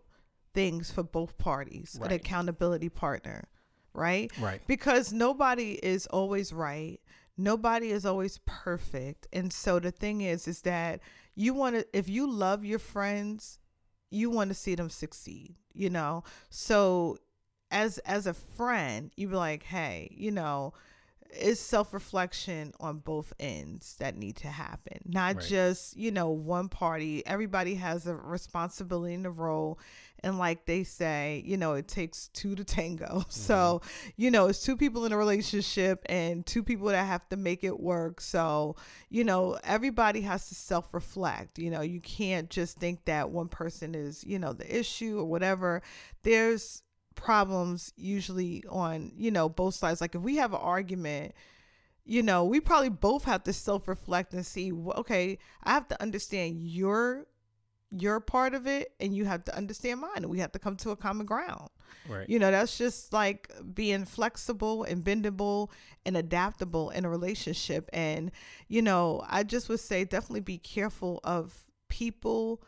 things 0.52 0.90
for 0.90 1.04
both 1.04 1.38
parties, 1.38 1.96
an 2.02 2.10
accountability 2.10 2.88
partner, 2.88 3.48
right? 3.94 4.30
Right. 4.40 4.60
Because 4.66 5.12
nobody 5.12 5.74
is 5.80 6.06
always 6.08 6.52
right. 6.52 7.00
Nobody 7.40 7.90
is 7.90 8.04
always 8.04 8.38
perfect. 8.46 9.26
And 9.32 9.52
so 9.52 9.78
the 9.80 9.90
thing 9.90 10.20
is 10.20 10.46
is 10.46 10.62
that 10.62 11.00
you 11.34 11.54
want 11.54 11.76
to 11.76 11.86
if 11.96 12.08
you 12.08 12.30
love 12.30 12.64
your 12.64 12.78
friends, 12.78 13.58
you 14.10 14.30
want 14.30 14.50
to 14.50 14.54
see 14.54 14.74
them 14.74 14.90
succeed, 14.90 15.54
you 15.72 15.90
know? 15.90 16.24
So 16.50 17.18
as 17.70 17.98
as 18.00 18.26
a 18.26 18.34
friend, 18.34 19.10
you 19.16 19.28
be 19.28 19.36
like, 19.36 19.62
"Hey, 19.64 20.08
you 20.16 20.30
know, 20.30 20.74
it's 21.32 21.60
self-reflection 21.60 22.72
on 22.80 22.98
both 22.98 23.32
ends 23.38 23.96
that 23.98 24.16
need 24.16 24.36
to 24.36 24.48
happen 24.48 24.98
not 25.06 25.36
Right. 25.36 25.44
just 25.44 25.96
you 25.96 26.10
know 26.10 26.30
one 26.30 26.68
party. 26.68 27.24
Everybody 27.26 27.74
has 27.76 28.06
a 28.06 28.14
responsibility 28.14 29.14
in 29.14 29.22
the 29.22 29.30
role 29.30 29.78
and 30.22 30.38
like 30.38 30.66
they 30.66 30.84
say 30.84 31.42
you 31.46 31.56
know 31.56 31.74
it 31.74 31.88
takes 31.88 32.28
two 32.28 32.54
to 32.54 32.64
tango. 32.64 33.06
Mm-hmm. 33.30 33.30
So 33.30 33.82
you 34.16 34.30
know 34.30 34.46
it's 34.46 34.62
two 34.62 34.76
people 34.76 35.04
in 35.04 35.12
a 35.12 35.16
relationship 35.16 36.04
and 36.06 36.44
two 36.44 36.62
people 36.62 36.88
that 36.88 37.04
have 37.06 37.28
to 37.30 37.36
make 37.36 37.64
it 37.64 37.78
work. 37.80 38.20
So 38.20 38.76
you 39.08 39.24
know 39.24 39.58
everybody 39.64 40.22
has 40.22 40.48
to 40.48 40.54
self-reflect. 40.54 41.58
You 41.58 41.70
know 41.70 41.80
you 41.80 42.00
can't 42.00 42.50
just 42.50 42.78
think 42.78 43.04
that 43.06 43.30
one 43.30 43.48
person 43.48 43.94
is 43.94 44.24
you 44.24 44.38
know 44.38 44.52
the 44.52 44.78
issue 44.78 45.18
or 45.18 45.24
whatever. 45.24 45.82
There's 46.22 46.82
problems 47.14 47.92
usually 47.96 48.64
on 48.68 49.12
you 49.16 49.30
know 49.30 49.48
both 49.48 49.74
sides. 49.74 50.00
Like 50.00 50.14
if 50.14 50.22
we 50.22 50.36
have 50.36 50.52
an 50.52 50.60
argument 50.60 51.34
you 52.06 52.22
know 52.22 52.44
we 52.44 52.60
probably 52.60 52.88
both 52.88 53.24
have 53.24 53.44
to 53.44 53.52
self-reflect 53.52 54.32
and 54.32 54.44
see 54.44 54.72
okay 54.72 55.38
i 55.64 55.70
have 55.70 55.86
to 55.86 56.02
understand 56.02 56.58
your 56.58 57.26
your 57.90 58.20
part 58.20 58.54
of 58.54 58.66
it 58.66 58.92
and 59.00 59.16
you 59.16 59.24
have 59.24 59.44
to 59.44 59.56
understand 59.56 60.00
mine 60.00 60.10
and 60.16 60.30
we 60.30 60.38
have 60.38 60.52
to 60.52 60.58
come 60.58 60.76
to 60.76 60.90
a 60.90 60.96
common 60.96 61.26
ground. 61.26 61.68
Right. 62.08 62.28
you 62.28 62.38
know 62.38 62.50
that's 62.50 62.78
just 62.78 63.12
like 63.12 63.52
being 63.74 64.04
flexible 64.04 64.84
and 64.84 65.04
bendable 65.04 65.70
and 66.06 66.16
adaptable 66.16 66.90
in 66.90 67.04
a 67.04 67.10
relationship. 67.10 67.90
And 67.92 68.30
you 68.68 68.80
know 68.80 69.24
i 69.28 69.42
just 69.42 69.68
would 69.68 69.80
say 69.80 70.04
definitely 70.04 70.40
be 70.40 70.58
careful 70.58 71.20
of 71.24 71.64
people 71.88 72.62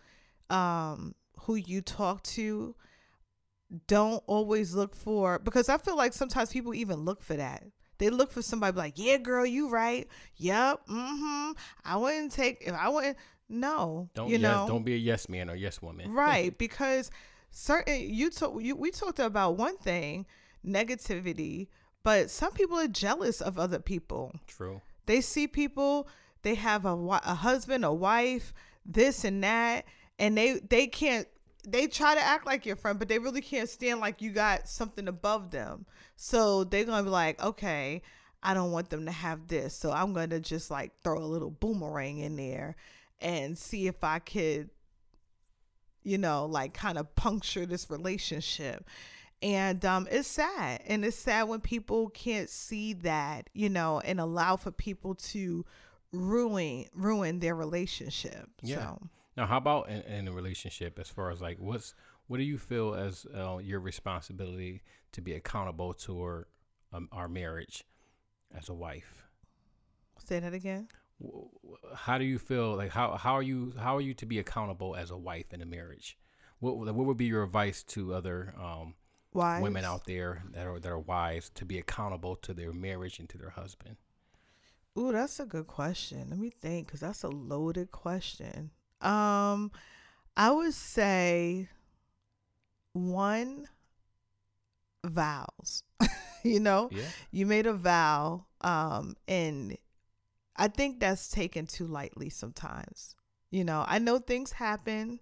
um 0.51 1.15
who 1.43 1.55
you 1.55 1.81
talk 1.81 2.23
to 2.25 2.75
don't 3.87 4.23
always 4.27 4.75
look 4.75 4.95
for 4.95 5.39
because 5.39 5.69
I 5.69 5.79
feel 5.79 5.97
like 5.97 6.13
sometimes 6.13 6.51
people 6.53 6.75
even 6.75 7.01
look 7.01 7.23
for 7.23 7.35
that. 7.35 7.65
They 7.99 8.11
look 8.11 8.33
for 8.33 8.43
somebody 8.43 8.77
like, 8.77 8.95
yeah, 8.97 9.19
girl, 9.19 9.47
you 9.47 9.69
right. 9.69 10.09
Yep. 10.37 10.87
Mm-hmm. 10.89 11.53
I 11.85 11.97
wouldn't 11.97 12.33
take 12.33 12.59
if 12.63 12.75
I 12.75 12.89
wouldn't. 12.89 13.17
No, 13.49 14.09
Don't 14.15 14.29
you 14.29 14.39
yes, 14.39 14.43
know, 14.43 14.65
don't 14.67 14.83
be 14.83 14.95
a 14.95 14.99
yes 14.99 15.29
man 15.29 15.51
or 15.51 15.55
yes 15.55 15.83
woman. 15.83 16.11
right? 16.15 16.57
Because 16.57 17.11
certain 17.51 18.01
you 18.01 18.31
talk 18.31 18.61
you 18.61 18.75
we 18.75 18.91
talked 18.91 19.19
about 19.19 19.57
one 19.57 19.77
thing, 19.77 20.27
negativity, 20.67 21.69
but 22.03 22.31
some 22.31 22.53
people 22.53 22.79
are 22.79 22.89
jealous 22.89 23.41
of 23.41 23.59
other 23.59 23.79
people. 23.79 24.33
True. 24.47 24.81
They 25.07 25.21
see 25.21 25.47
people, 25.47 26.09
they 26.43 26.55
have 26.55 26.87
a, 26.87 26.95
a 26.95 27.35
husband, 27.35 27.85
a 27.85 27.93
wife, 27.93 28.55
this 28.87 29.25
and 29.25 29.45
that, 29.45 29.85
and 30.19 30.37
they 30.37 30.61
they 30.69 30.87
can't. 30.87 31.29
They 31.67 31.87
try 31.87 32.15
to 32.15 32.21
act 32.21 32.45
like 32.47 32.67
your 32.67 32.77
friend, 32.77 32.99
but 32.99 33.09
they 33.09 33.19
really 33.19 33.41
can't 33.41 33.69
stand 33.69 34.01
like 34.01 34.21
you 34.21 34.31
got 34.33 34.69
something 34.69 35.07
above 35.09 35.51
them. 35.51 35.87
So 36.17 36.65
they're 36.65 36.85
gonna 36.85 37.05
be 37.05 37.11
like, 37.11 37.43
okay, 37.43 38.03
I 38.43 38.55
don't 38.55 38.73
want 38.73 38.91
them 38.91 39.07
to 39.07 39.13
have 39.13 39.47
this, 39.47 39.75
so 39.77 39.93
I'm 39.93 40.13
gonna 40.13 40.41
just 40.41 40.71
like 40.71 40.93
throw 41.03 41.19
a 41.19 41.25
little 41.25 41.51
boomerang 41.51 42.19
in 42.19 42.37
there 42.37 42.75
and 43.21 43.57
see 43.57 43.87
if 43.87 44.03
I 44.03 44.19
could, 44.19 44.71
you 46.03 46.19
know, 46.19 46.47
like 46.47 46.75
kind 46.75 46.99
of 46.99 47.15
puncture 47.15 47.67
this 47.67 47.89
relationship 47.91 48.85
and 49.43 49.85
um, 49.85 50.07
it's 50.11 50.29
sad 50.29 50.83
and 50.87 51.05
it's 51.05 51.17
sad 51.17 51.45
when 51.49 51.61
people 51.61 52.09
can't 52.11 52.49
see 52.49 52.93
that 52.93 53.51
you 53.53 53.69
know 53.69 54.01
and 54.01 54.21
allow 54.21 54.57
for 54.57 54.71
people 54.71 55.15
to 55.17 55.65
ruin 56.13 56.85
ruin 56.95 57.41
their 57.41 57.55
relationship 57.55 58.49
Yeah. 58.63 58.77
so 58.77 59.09
Now, 59.37 59.47
how 59.47 59.57
about 59.57 59.89
in, 59.89 60.03
in 60.03 60.29
a 60.29 60.33
relationship? 60.33 60.99
As 60.99 61.09
far 61.09 61.31
as 61.31 61.41
like, 61.41 61.59
what's 61.59 61.95
what 62.27 62.39
do 62.39 62.45
you 62.45 62.59
feel 62.59 62.95
as 62.95 63.27
uh, 63.35 63.59
your 63.59 63.81
responsibility 63.81 64.83
to 65.13 65.21
be 65.21 65.35
accountable 65.35 65.93
to 65.95 66.23
our, 66.23 66.49
um, 66.93 67.09
our 67.13 67.29
marriage 67.29 67.85
as 68.57 68.69
a 68.69 68.75
wife? 68.75 69.25
say 70.19 70.39
that 70.39 70.55
again 70.55 70.87
How 71.97 72.17
do 72.17 72.25
you 72.25 72.39
feel 72.39 72.77
like 72.77 72.91
how 72.91 73.17
how 73.17 73.35
are 73.35 73.43
you 73.43 73.73
how 73.79 73.97
are 73.97 74.01
you 74.01 74.15
to 74.15 74.27
be 74.27 74.39
accountable 74.39 74.95
as 74.95 75.11
a 75.11 75.17
wife 75.17 75.53
in 75.53 75.61
a 75.63 75.67
marriage? 75.67 76.17
What 76.61 76.77
what 76.77 76.95
would 76.95 77.17
be 77.17 77.27
your 77.27 77.43
advice 77.43 77.83
to 77.95 78.15
other 78.15 78.55
um, 78.57 78.95
why 79.33 79.61
women 79.61 79.85
out 79.85 80.05
there 80.05 80.45
that 80.53 80.67
are 80.67 80.79
that 80.79 80.91
are 80.91 80.99
wives 80.99 81.51
to 81.57 81.65
be 81.65 81.79
accountable 81.79 82.37
to 82.37 82.55
their 82.55 82.73
marriage 82.73 83.19
and 83.19 83.29
to 83.31 83.39
their 83.39 83.51
husband? 83.51 83.97
ooh 84.97 85.11
that's 85.11 85.41
a 85.41 85.47
good 85.47 85.67
question 85.67 86.27
let 86.29 86.39
me 86.39 86.51
think 86.51 86.87
because 86.87 87.01
that's 87.01 87.23
a 87.23 87.29
loaded 87.29 87.91
question 87.91 88.71
Um, 89.03 89.71
I 90.37 90.51
would 90.51 90.75
say 90.75 91.69
one 92.93 93.69
vows. 95.05 95.83
you 96.45 96.61
know, 96.61 96.91
Yeah. 96.93 97.05
you 97.31 97.47
made 97.47 97.67
a 97.67 97.73
vow, 97.73 98.47
um, 98.61 99.17
and 99.29 99.77
I 100.57 100.69
think 100.69 101.01
that's 101.01 101.29
taken 101.29 101.67
too 101.67 101.87
lightly 101.87 102.31
sometimes. 102.31 103.15
You 103.51 103.65
know, 103.65 103.85
I 103.87 103.99
know 103.99 104.19
things 104.19 104.53
happen. 104.53 105.21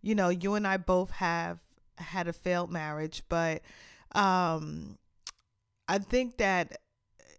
You 0.00 0.14
know, 0.14 0.28
you 0.28 0.54
and 0.54 0.66
I 0.66 0.76
both 0.76 1.10
have 1.10 1.60
had 1.98 2.28
a 2.28 2.32
failed 2.32 2.70
marriage, 2.70 3.22
but 3.28 3.62
um, 4.12 4.98
I 5.88 5.98
think 5.98 6.38
that, 6.38 6.78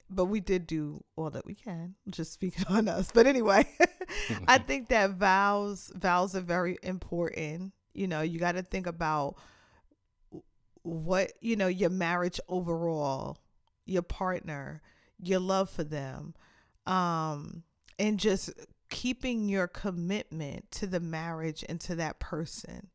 but 0.10 0.26
we 0.26 0.40
did 0.40 0.68
do 0.68 1.04
all 1.16 1.30
that 1.30 1.46
we 1.46 1.56
can. 1.56 1.96
Just 2.10 2.34
speaking 2.34 2.66
on 2.70 2.88
us, 2.88 3.12
but 3.14 3.28
anyway, 3.28 3.68
I 4.48 4.58
think 4.58 4.90
that 4.90 5.12
vows 5.12 5.92
vows 5.96 6.36
are 6.36 6.42
very 6.42 6.78
important. 6.84 7.74
You 7.94 8.08
know, 8.08 8.22
you 8.22 8.40
got 8.40 8.54
to 8.54 8.64
think 8.64 8.88
about 8.88 9.36
what 10.84 11.34
you 11.42 11.56
know 11.56 11.68
your 11.68 11.90
marriage 11.90 12.40
overall, 12.48 13.38
your 13.86 14.02
partner, 14.02 14.82
your 15.22 15.40
love 15.40 15.70
for 15.70 15.84
them, 15.84 16.34
um, 16.86 17.64
and 17.98 18.20
just 18.20 18.52
keeping 18.90 19.48
your 19.48 19.68
commitment 19.68 20.72
to 20.72 20.88
the 20.88 21.00
marriage 21.00 21.64
and 21.70 21.80
to 21.82 21.96
that 21.96 22.20
person. 22.20 22.90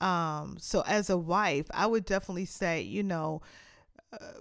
Um, 0.00 0.56
so 0.60 0.84
as 0.86 1.10
a 1.10 1.18
wife, 1.18 1.66
I 1.72 1.86
would 1.86 2.04
definitely 2.04 2.44
say, 2.44 2.82
you 2.82 3.02
know, 3.02 3.42
uh, 4.12 4.40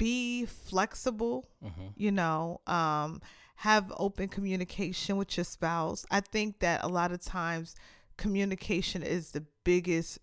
be 0.00 0.46
flexible 0.46 1.46
hmm 1.62 1.88
you 1.96 2.10
know 2.10 2.60
um 2.66 3.20
have 3.56 3.92
open 3.98 4.26
communication 4.26 5.18
with 5.18 5.36
your 5.36 5.44
spouse. 5.44 6.06
I 6.10 6.20
think 6.20 6.60
that 6.60 6.82
a 6.82 6.88
lot 6.88 7.12
of 7.12 7.20
times 7.20 7.74
communication 8.16 9.02
is 9.02 9.32
the 9.32 9.44
biggest 9.64 10.18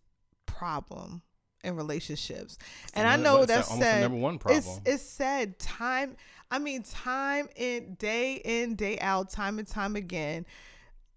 problem 0.48 1.22
in 1.64 1.76
relationships. 1.76 2.58
And 2.96 3.08
i 3.08 3.16
know 3.16 3.46
that's 3.46 3.70
that- 3.70 3.78
said 3.78 4.02
number 4.02 4.18
one 4.18 4.36
it's, 4.36 4.42
problem. 4.42 4.82
it's 4.86 5.04
said 5.04 5.60
time 5.60 6.16
i 6.50 6.58
mean 6.58 6.82
time 6.84 7.48
in 7.56 7.96
day 7.96 8.42
in 8.44 8.76
day 8.76 8.98
out 9.00 9.30
time 9.30 9.60
and 9.60 9.68
time 9.68 9.96
again 9.96 10.46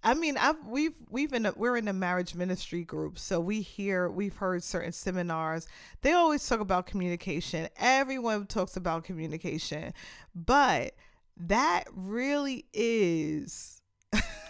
I 0.02 0.14
mean, 0.14 0.37
I've 0.38 0.64
we've 0.66 0.95
we've 1.11 1.33
in 1.33 1.47
a, 1.47 1.52
we're 1.54 1.76
in 1.76 1.87
a 1.88 1.92
marriage 1.92 2.35
ministry 2.35 2.85
group, 2.85 3.19
so 3.19 3.38
we 3.38 3.61
hear 3.61 4.09
we've 4.09 4.37
heard 4.37 4.62
certain 4.62 4.92
seminars. 4.92 5.66
They 6.02 6.12
always 6.12 6.47
talk 6.47 6.61
about 6.61 6.87
communication. 6.87 7.69
Everyone 7.78 8.47
talks 8.47 8.76
about 8.76 9.04
communication, 9.04 9.92
but 10.35 10.95
that 11.37 11.85
really 11.95 12.66
is 12.73 13.83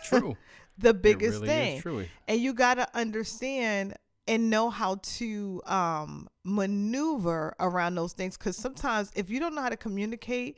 True. 0.04 0.36
the 0.78 0.94
biggest 0.94 1.42
really 1.42 1.80
thing 1.80 2.08
and 2.26 2.40
you 2.40 2.52
got 2.54 2.74
to 2.74 2.88
understand 2.96 3.94
and 4.26 4.50
know 4.50 4.70
how 4.70 4.96
to 5.02 5.60
um 5.66 6.28
maneuver 6.44 7.54
around 7.60 7.94
those 7.94 8.12
things 8.12 8.36
because 8.36 8.56
sometimes 8.56 9.10
if 9.14 9.30
you 9.30 9.38
don't 9.38 9.54
know 9.54 9.62
how 9.62 9.68
to 9.68 9.76
communicate 9.76 10.56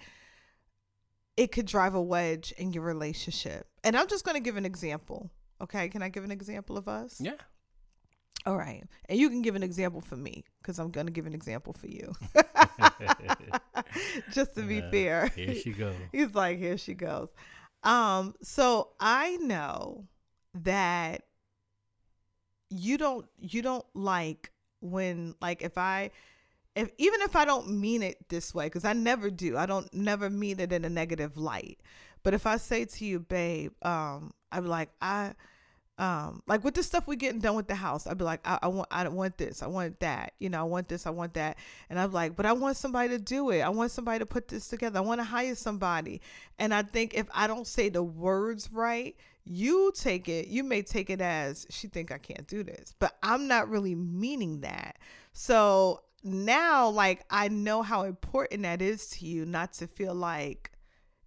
it 1.37 1.53
could 1.53 1.67
drive 1.67 1.95
a 1.95 2.03
wedge 2.03 2.53
in 2.59 2.73
your 2.73 2.83
relationship. 2.85 3.67
And 3.85 3.97
i'm 3.97 4.07
just 4.09 4.25
going 4.25 4.35
to 4.37 4.41
give 4.41 4.57
an 4.57 4.65
example 4.67 5.31
okay? 5.61 5.89
Can 5.89 6.03
i 6.03 6.09
give 6.09 6.25
an 6.25 6.31
example 6.33 6.77
of 6.77 6.89
us? 6.89 7.21
Yeah. 7.21 7.35
all 8.47 8.57
right. 8.57 8.83
And 9.09 9.19
you 9.19 9.29
can 9.31 9.43
give 9.43 9.55
an 9.55 9.62
example 9.62 10.01
for 10.01 10.17
me 10.17 10.45
because 10.61 10.79
i'm 10.79 10.91
going 10.91 11.07
to 11.07 11.12
give 11.12 11.27
an 11.27 11.35
example 11.35 11.73
for 11.73 11.87
you. 11.89 12.12
Just 14.33 14.55
to 14.57 14.62
be 14.62 14.81
Uh, 14.83 14.91
fair. 14.91 15.27
Here 15.29 15.55
she 15.55 15.73
goes. 15.73 15.95
He's 16.12 16.35
like, 16.35 16.59
here 16.59 16.79
she 16.79 16.95
goes. 16.95 17.33
Um, 17.83 18.35
so 18.43 18.91
I 19.01 19.37
know 19.37 20.07
that 20.55 21.23
you 22.71 22.97
don't 22.99 23.27
you 23.39 23.61
don't 23.62 23.85
like 23.95 24.51
when 24.81 25.35
like 25.41 25.62
if 25.62 25.77
I 25.77 26.11
if 26.75 26.91
even 26.99 27.21
if 27.23 27.37
I 27.37 27.45
don't 27.45 27.81
mean 27.81 28.03
it 28.03 28.29
this 28.29 28.55
way, 28.55 28.66
because 28.66 28.85
I 28.85 28.92
never 28.92 29.31
do. 29.31 29.57
I 29.57 29.66
don't 29.66 29.92
never 29.92 30.31
mean 30.31 30.61
it 30.61 30.73
in 30.73 30.85
a 30.85 30.90
negative 30.90 31.37
light. 31.37 31.81
But 32.23 32.35
if 32.35 32.47
I 32.47 32.57
say 32.57 32.85
to 32.85 33.05
you, 33.05 33.20
babe, 33.20 33.73
um, 33.83 34.33
I'm 34.53 34.66
like, 34.66 34.90
I 35.01 35.35
um 35.99 36.42
like 36.47 36.64
with 36.64 36.75
the 36.75 36.83
stuff 36.83 37.07
we 37.07 37.16
getting 37.16 37.38
done 37.38 37.55
with 37.55 37.68
the 37.68 37.75
house 37.75 38.07
i'd 38.07 38.16
be 38.16 38.25
like 38.25 38.40
I, 38.47 38.59
I 38.62 38.68
want 38.68 38.88
i 38.90 39.05
don't 39.05 39.14
want 39.14 39.37
this 39.37 39.62
i 39.62 39.66
want 39.66 40.01
that 40.01 40.33
you 40.38 40.49
know 40.49 40.59
i 40.59 40.62
want 40.62 40.88
this 40.88 41.07
i 41.07 41.11
want 41.11 41.35
that 41.35 41.59
and 41.90 42.01
i'm 42.01 42.12
like 42.12 42.35
but 42.35 42.47
i 42.47 42.53
want 42.53 42.79
somebody 42.79 43.11
to 43.11 43.18
do 43.18 43.51
it 43.51 43.61
i 43.61 43.68
want 43.68 43.90
somebody 43.90 44.18
to 44.18 44.27
put 44.27 44.49
this 44.49 44.68
together 44.68 44.99
i 44.99 45.03
want 45.03 45.20
to 45.20 45.25
hire 45.25 45.55
somebody 45.55 46.23
and 46.59 46.73
i 46.73 46.83
think 46.83 47.12
if 47.12 47.29
i 47.35 47.47
don't 47.47 47.66
say 47.66 47.90
the 47.90 48.03
words 48.03 48.70
right 48.73 49.16
you 49.44 49.92
take 49.94 50.31
it 50.31 50.49
you 50.49 50.64
may 50.64 50.81
take 50.81 51.11
it 51.11 51.20
as 51.20 51.66
she 51.68 51.88
think 51.88 52.11
i 52.11 52.18
can't 52.18 52.47
do 52.47 52.64
this 52.64 52.94
but 52.99 53.18
i'm 53.23 53.47
not 53.47 53.68
really 53.68 53.94
meaning 53.94 54.61
that 54.61 54.99
so 55.35 56.01
now 56.23 56.89
like 56.89 57.25
i 57.31 57.49
know 57.49 57.83
how 57.83 58.03
important 58.03 58.63
that 58.63 58.81
is 58.81 59.09
to 59.09 59.27
you 59.27 59.45
not 59.45 59.73
to 59.73 59.87
feel 59.87 60.15
like 60.15 60.73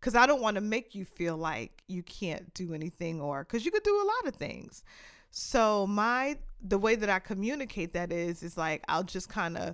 because 0.05 0.15
I 0.15 0.27
don't 0.27 0.41
want 0.41 0.53
to 0.53 0.61
make 0.61 0.93
you 0.93 1.03
feel 1.03 1.35
like 1.35 1.81
you 1.87 2.03
can't 2.03 2.53
do 2.53 2.75
anything 2.75 3.19
or 3.19 3.43
because 3.43 3.65
you 3.65 3.71
could 3.71 3.81
do 3.81 3.95
a 3.95 4.05
lot 4.05 4.27
of 4.27 4.35
things. 4.35 4.83
So 5.31 5.87
my 5.87 6.37
the 6.61 6.77
way 6.77 6.93
that 6.93 7.09
I 7.09 7.17
communicate 7.17 7.93
that 7.93 8.11
is 8.11 8.43
is 8.43 8.55
like 8.55 8.83
I'll 8.87 9.03
just 9.03 9.29
kind 9.29 9.57
of 9.57 9.73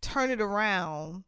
turn 0.00 0.30
it 0.30 0.40
around 0.40 1.24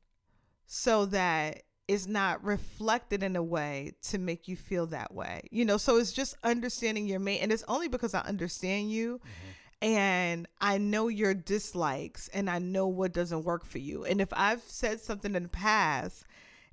so 0.64 1.04
that 1.04 1.64
it's 1.86 2.06
not 2.06 2.42
reflected 2.42 3.22
in 3.22 3.36
a 3.36 3.42
way 3.42 3.92
to 4.04 4.16
make 4.16 4.48
you 4.48 4.56
feel 4.56 4.86
that 4.86 5.12
way. 5.12 5.42
You 5.50 5.66
know, 5.66 5.76
so 5.76 5.98
it's 5.98 6.12
just 6.12 6.34
understanding 6.42 7.06
your 7.06 7.20
mate 7.20 7.40
and 7.40 7.52
it's 7.52 7.64
only 7.68 7.88
because 7.88 8.14
I 8.14 8.20
understand 8.20 8.90
you 8.90 9.18
mm-hmm. 9.18 9.47
And 9.80 10.46
I 10.60 10.78
know 10.78 11.08
your 11.08 11.34
dislikes 11.34 12.28
and 12.28 12.50
I 12.50 12.58
know 12.58 12.88
what 12.88 13.12
doesn't 13.12 13.44
work 13.44 13.64
for 13.64 13.78
you. 13.78 14.04
And 14.04 14.20
if 14.20 14.28
I've 14.32 14.62
said 14.62 15.00
something 15.00 15.34
in 15.34 15.44
the 15.44 15.48
past 15.48 16.24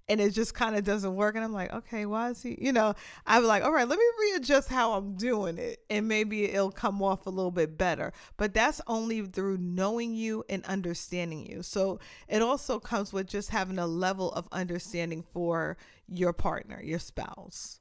and 0.07 0.21
it 0.21 0.31
just 0.31 0.53
kind 0.53 0.75
of 0.75 0.83
doesn't 0.83 1.15
work 1.15 1.35
and 1.35 1.43
i'm 1.43 1.53
like 1.53 1.73
okay 1.73 2.05
why 2.05 2.29
is 2.29 2.43
he 2.43 2.55
you 2.59 2.71
know 2.71 2.93
i'm 3.25 3.43
like 3.43 3.63
all 3.63 3.71
right 3.71 3.87
let 3.87 3.97
me 3.97 4.05
readjust 4.19 4.69
how 4.69 4.93
i'm 4.93 5.15
doing 5.15 5.57
it 5.57 5.79
and 5.89 6.07
maybe 6.07 6.45
it'll 6.45 6.71
come 6.71 7.01
off 7.01 7.25
a 7.25 7.29
little 7.29 7.51
bit 7.51 7.77
better 7.77 8.13
but 8.37 8.53
that's 8.53 8.81
only 8.87 9.21
through 9.25 9.57
knowing 9.57 10.13
you 10.13 10.43
and 10.49 10.63
understanding 10.65 11.45
you 11.45 11.63
so 11.63 11.99
it 12.27 12.41
also 12.41 12.79
comes 12.79 13.11
with 13.11 13.27
just 13.27 13.49
having 13.49 13.79
a 13.79 13.87
level 13.87 14.31
of 14.33 14.47
understanding 14.51 15.23
for 15.33 15.77
your 16.07 16.33
partner 16.33 16.81
your 16.83 16.99
spouse 16.99 17.79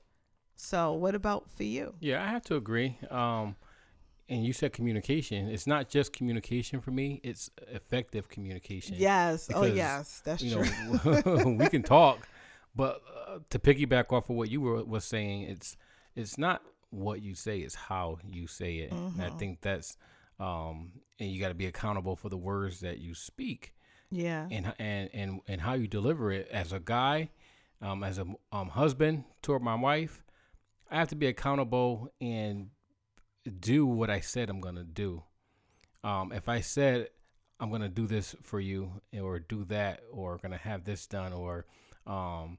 so 0.56 0.92
what 0.92 1.14
about 1.14 1.50
for 1.50 1.64
you 1.64 1.94
Yeah, 2.00 2.22
I 2.22 2.28
have 2.28 2.44
to 2.44 2.56
agree. 2.56 2.96
Um, 3.10 3.56
and 4.28 4.44
you 4.44 4.52
said 4.52 4.72
communication. 4.72 5.48
It's 5.48 5.66
not 5.66 5.88
just 5.88 6.12
communication 6.12 6.80
for 6.80 6.90
me. 6.90 7.20
It's 7.22 7.50
effective 7.68 8.28
communication. 8.28 8.96
yes 8.98 9.48
oh 9.54 9.64
yes 9.64 10.22
that's 10.24 10.42
you 10.42 10.54
true 10.62 11.22
know 11.24 11.42
we 11.58 11.68
can 11.68 11.82
talk 11.82 12.26
but 12.76 13.02
uh, 13.28 13.38
to 13.50 13.58
piggyback 13.58 14.12
off 14.12 14.28
of 14.30 14.36
what 14.36 14.50
you 14.50 14.60
were 14.60 14.82
was 14.84 15.04
saying 15.04 15.42
it's 15.42 15.76
it's 16.16 16.36
not 16.38 16.62
what 16.90 17.20
you 17.22 17.34
say 17.34 17.58
it's 17.60 17.74
how 17.74 18.18
you 18.30 18.46
say 18.46 18.76
it 18.78 18.92
and 18.92 19.20
i 19.22 19.28
Mhm. 19.30 19.38
think 19.38 19.60
that's 19.60 19.96
um 20.40 20.92
and 21.18 21.30
you 21.30 21.40
got 21.40 21.48
to 21.48 21.54
be 21.54 21.66
accountable 21.66 22.16
for 22.16 22.28
the 22.28 22.36
words 22.36 22.80
that 22.80 22.98
you 22.98 23.14
speak 23.14 23.74
yeah 24.10 24.46
and 24.50 24.72
and 24.78 25.10
and, 25.12 25.40
and 25.48 25.60
how 25.60 25.74
you 25.74 25.86
deliver 25.88 26.30
it 26.32 26.48
as 26.52 26.72
a 26.72 26.80
guy 26.80 27.30
um 27.82 28.02
as 28.04 28.18
a 28.18 28.26
um 28.52 28.68
husband 28.70 29.24
toward 29.42 29.62
my 29.62 29.74
wife 29.74 30.22
i 30.90 30.96
have 30.98 31.08
to 31.08 31.16
be 31.16 31.26
accountable 31.26 32.08
and 32.20 32.70
do 33.60 33.86
what 33.86 34.10
i 34.10 34.20
said 34.20 34.48
i'm 34.48 34.60
gonna 34.60 34.84
do 34.84 35.22
um 36.02 36.32
if 36.32 36.48
i 36.48 36.60
said 36.60 37.08
i'm 37.60 37.70
gonna 37.70 37.88
do 37.88 38.06
this 38.06 38.34
for 38.42 38.60
you 38.60 38.90
or 39.20 39.38
do 39.38 39.64
that 39.64 40.00
or 40.10 40.38
gonna 40.38 40.56
have 40.56 40.84
this 40.84 41.06
done 41.06 41.32
or 41.32 41.66
um 42.06 42.58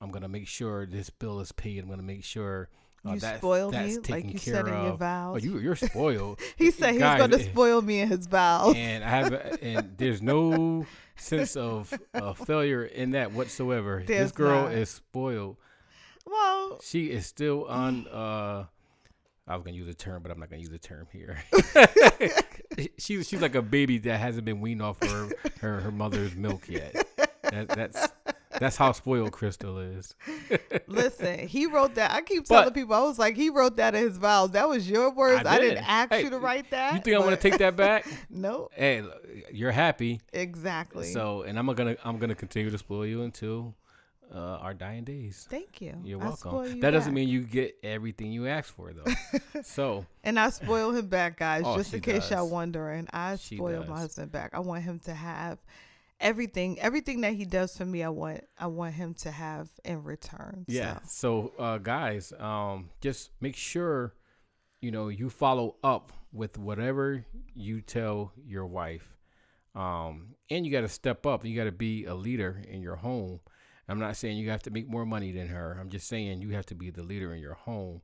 i'm 0.00 0.10
gonna 0.10 0.28
make 0.28 0.48
sure 0.48 0.86
this 0.86 1.10
bill 1.10 1.40
is 1.40 1.52
paid 1.52 1.82
i'm 1.82 1.88
gonna 1.88 2.02
make 2.02 2.24
sure 2.24 2.68
uh, 3.04 3.12
you 3.14 3.20
that's, 3.20 3.38
spoiled 3.38 3.74
that's 3.74 3.96
me 3.96 4.02
like 4.14 4.32
you 4.32 4.38
said 4.38 4.66
in 4.68 4.74
your 4.74 4.96
vows 4.96 5.34
Oh, 5.34 5.44
you 5.44 5.58
you're 5.58 5.74
spoiled. 5.74 6.38
he 6.56 6.70
said 6.70 6.92
he 6.94 7.00
was 7.00 7.18
going 7.18 7.30
to 7.32 7.40
eh, 7.40 7.50
spoil 7.50 7.82
me 7.82 7.98
in 7.98 8.08
his 8.08 8.28
vows 8.28 8.76
and 8.76 9.02
I 9.02 9.08
have 9.08 9.58
and 9.60 9.94
there's 9.98 10.22
no 10.22 10.86
sense 11.16 11.56
of 11.56 11.92
uh, 12.14 12.32
failure 12.34 12.84
in 12.84 13.10
that 13.10 13.32
whatsoever. 13.32 14.04
this 14.06 14.30
girl 14.30 14.64
not. 14.64 14.74
is 14.74 14.88
spoiled. 14.90 15.56
well 16.24 16.78
She 16.84 17.10
is 17.10 17.26
still 17.26 17.64
on. 17.64 18.06
Uh, 18.06 18.66
I 19.48 19.56
was 19.56 19.64
gonna 19.64 19.76
use 19.76 19.88
a 19.88 19.94
term, 19.94 20.22
but 20.22 20.30
I'm 20.30 20.38
not 20.38 20.50
gonna 20.50 20.60
use 20.62 20.70
the 20.70 20.78
term 20.78 21.06
here. 21.12 21.42
she's 22.98 23.28
she's 23.28 23.42
like 23.42 23.54
a 23.54 23.62
baby 23.62 23.98
that 23.98 24.18
hasn't 24.18 24.44
been 24.44 24.60
weaned 24.60 24.82
off 24.82 25.02
her 25.02 25.30
her, 25.60 25.80
her 25.80 25.90
mother's 25.90 26.34
milk 26.34 26.68
yet. 26.68 26.94
That, 27.42 27.68
that's 27.68 28.08
that's 28.58 28.76
how 28.76 28.92
spoiled 28.92 29.32
Crystal 29.32 29.78
is. 29.78 30.14
Listen, 30.86 31.46
he 31.48 31.66
wrote 31.66 31.96
that. 31.96 32.12
I 32.12 32.20
keep 32.22 32.46
But- 32.48 32.54
telling 32.60 32.74
people, 32.74 32.94
I 32.94 33.00
was 33.00 33.18
like, 33.18 33.34
he 33.36 33.50
wrote 33.50 33.76
that 33.76 33.94
in 33.94 34.02
his 34.04 34.16
vows. 34.16 34.52
That 34.52 34.68
was 34.68 34.88
your 34.88 35.10
words. 35.10 35.44
I, 35.46 35.58
didn't 35.58 35.76
did. 35.76 35.84
ask 35.86 36.12
Hey, 36.12 36.22
you 36.24 36.30
to 36.30 36.38
write 36.38 36.70
that. 36.70 36.94
You 36.94 37.00
think 37.00 37.16
I'm 37.16 37.22
gonna 37.24 37.36
take 37.36 37.58
that 37.58 37.76
back? 37.76 38.06
No, 38.30 38.68
hey, 38.74 39.02
you're 39.52 39.72
happy. 39.72 40.20
exactly. 40.32 41.12
So, 41.12 41.42
and 41.42 41.58
I'm 41.58 41.66
gonna 41.66 41.96
I'm 42.04 42.18
gonna 42.18 42.34
continue 42.34 42.70
to 42.70 42.78
spoil 42.78 43.04
you 43.06 43.22
until 43.22 43.74
uh, 44.34 44.58
our 44.60 44.74
dying 44.74 45.04
days. 45.04 45.46
Thank 45.50 45.80
you. 45.80 45.94
You're 46.04 46.18
welcome. 46.18 46.64
you 46.64 46.80
That 46.80 46.90
doesn't 46.90 47.12
mean 47.12 47.28
you 47.28 47.42
get 47.42 47.76
everything 47.82 48.32
you 48.32 48.46
ask 48.46 48.74
for, 48.74 48.92
though. 48.92 49.12
so 49.62 50.06
And 50.24 50.38
I 50.38 50.50
spoil 50.50 50.92
him 50.92 51.08
back, 51.08 51.38
guys. 51.38 51.62
Oh, 51.64 51.76
just 51.76 51.92
in 51.92 52.00
case 52.00 52.30
y'all 52.30 52.44
does. 52.44 52.50
wondering, 52.50 53.08
I 53.12 53.36
She 53.36 53.56
spoil 53.56 53.84
my 53.86 53.98
husband 53.98 54.32
back. 54.32 54.50
I 54.54 54.60
want 54.60 54.84
him 54.84 54.98
to 55.00 55.14
have 55.14 55.58
everything, 56.20 56.80
everything 56.80 57.20
that 57.22 57.34
he 57.34 57.44
does 57.44 57.76
for 57.76 57.84
me. 57.84 58.02
I 58.02 58.08
want, 58.08 58.44
I 58.58 58.68
want 58.68 58.94
him 58.94 59.14
to 59.14 59.30
have 59.30 59.68
in 59.84 60.02
return. 60.02 60.64
Yeah. 60.68 61.00
So. 61.04 61.52
So, 61.58 61.62
uh, 61.62 61.78
guys, 61.78 62.32
um, 62.38 62.90
just 63.00 63.30
make 63.40 63.56
sure 63.56 64.14
you 64.80 64.90
know 64.90 65.08
you 65.08 65.30
follow 65.30 65.76
up 65.84 66.12
with 66.32 66.58
whatever 66.58 67.24
you 67.54 67.80
tell 67.82 68.32
your 68.46 68.66
wife, 68.66 69.16
um, 69.74 70.34
and 70.50 70.64
you 70.64 70.72
got 70.72 70.80
to 70.80 70.88
step 70.88 71.26
up. 71.26 71.44
You 71.44 71.54
got 71.56 71.64
to 71.64 71.72
be 71.72 72.06
a 72.06 72.14
leader 72.14 72.62
in 72.66 72.82
your 72.82 72.96
home. 72.96 73.40
I'm 73.92 73.98
not 73.98 74.16
saying 74.16 74.38
you 74.38 74.48
have 74.48 74.62
to 74.62 74.70
make 74.70 74.88
more 74.88 75.04
money 75.04 75.32
than 75.32 75.48
her. 75.48 75.76
I'm 75.78 75.90
just 75.90 76.08
saying 76.08 76.40
you 76.40 76.54
have 76.54 76.64
to 76.66 76.74
be 76.74 76.88
the 76.88 77.02
leader 77.02 77.34
in 77.34 77.42
your 77.42 77.52
home. 77.52 78.00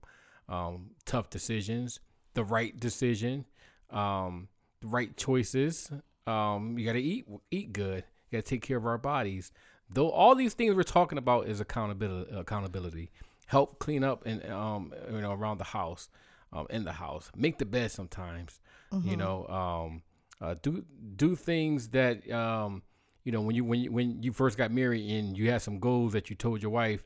Um, 0.46 0.90
tough 1.06 1.30
decisions, 1.30 1.98
the 2.34 2.44
right 2.44 2.78
decision, 2.78 3.46
um, 3.88 4.48
the 4.82 4.88
right 4.88 5.16
choices. 5.16 5.90
Um, 6.26 6.78
you 6.78 6.84
got 6.84 6.92
to 6.92 7.00
eat 7.00 7.26
eat 7.50 7.72
good. 7.72 8.04
You 8.30 8.36
got 8.36 8.44
to 8.44 8.50
take 8.50 8.60
care 8.60 8.76
of 8.76 8.86
our 8.86 8.98
bodies. 8.98 9.50
Though 9.88 10.10
all 10.10 10.34
these 10.34 10.52
things 10.52 10.74
we're 10.74 10.82
talking 10.82 11.16
about 11.16 11.48
is 11.48 11.58
accountability. 11.58 12.36
Accountability. 12.36 13.10
Help 13.46 13.78
clean 13.78 14.04
up 14.04 14.26
and 14.26 14.44
um, 14.52 14.92
you 15.10 15.22
know 15.22 15.32
around 15.32 15.56
the 15.56 15.64
house, 15.64 16.10
um, 16.52 16.66
in 16.68 16.84
the 16.84 16.92
house. 16.92 17.30
Make 17.34 17.56
the 17.56 17.64
bed 17.64 17.90
sometimes. 17.90 18.60
You 19.04 19.16
know, 19.16 19.46
um, 19.48 20.02
uh, 20.40 20.54
do 20.60 20.84
do 21.16 21.34
things 21.34 21.88
that 21.90 22.30
um, 22.30 22.82
you 23.28 23.32
know 23.32 23.42
when 23.42 23.54
you 23.54 23.62
when 23.62 23.80
you 23.80 23.92
when 23.92 24.22
you 24.22 24.32
first 24.32 24.56
got 24.56 24.70
married 24.70 25.06
and 25.06 25.36
you 25.36 25.50
had 25.50 25.60
some 25.60 25.78
goals 25.80 26.14
that 26.14 26.30
you 26.30 26.34
told 26.34 26.62
your 26.62 26.70
wife, 26.70 27.04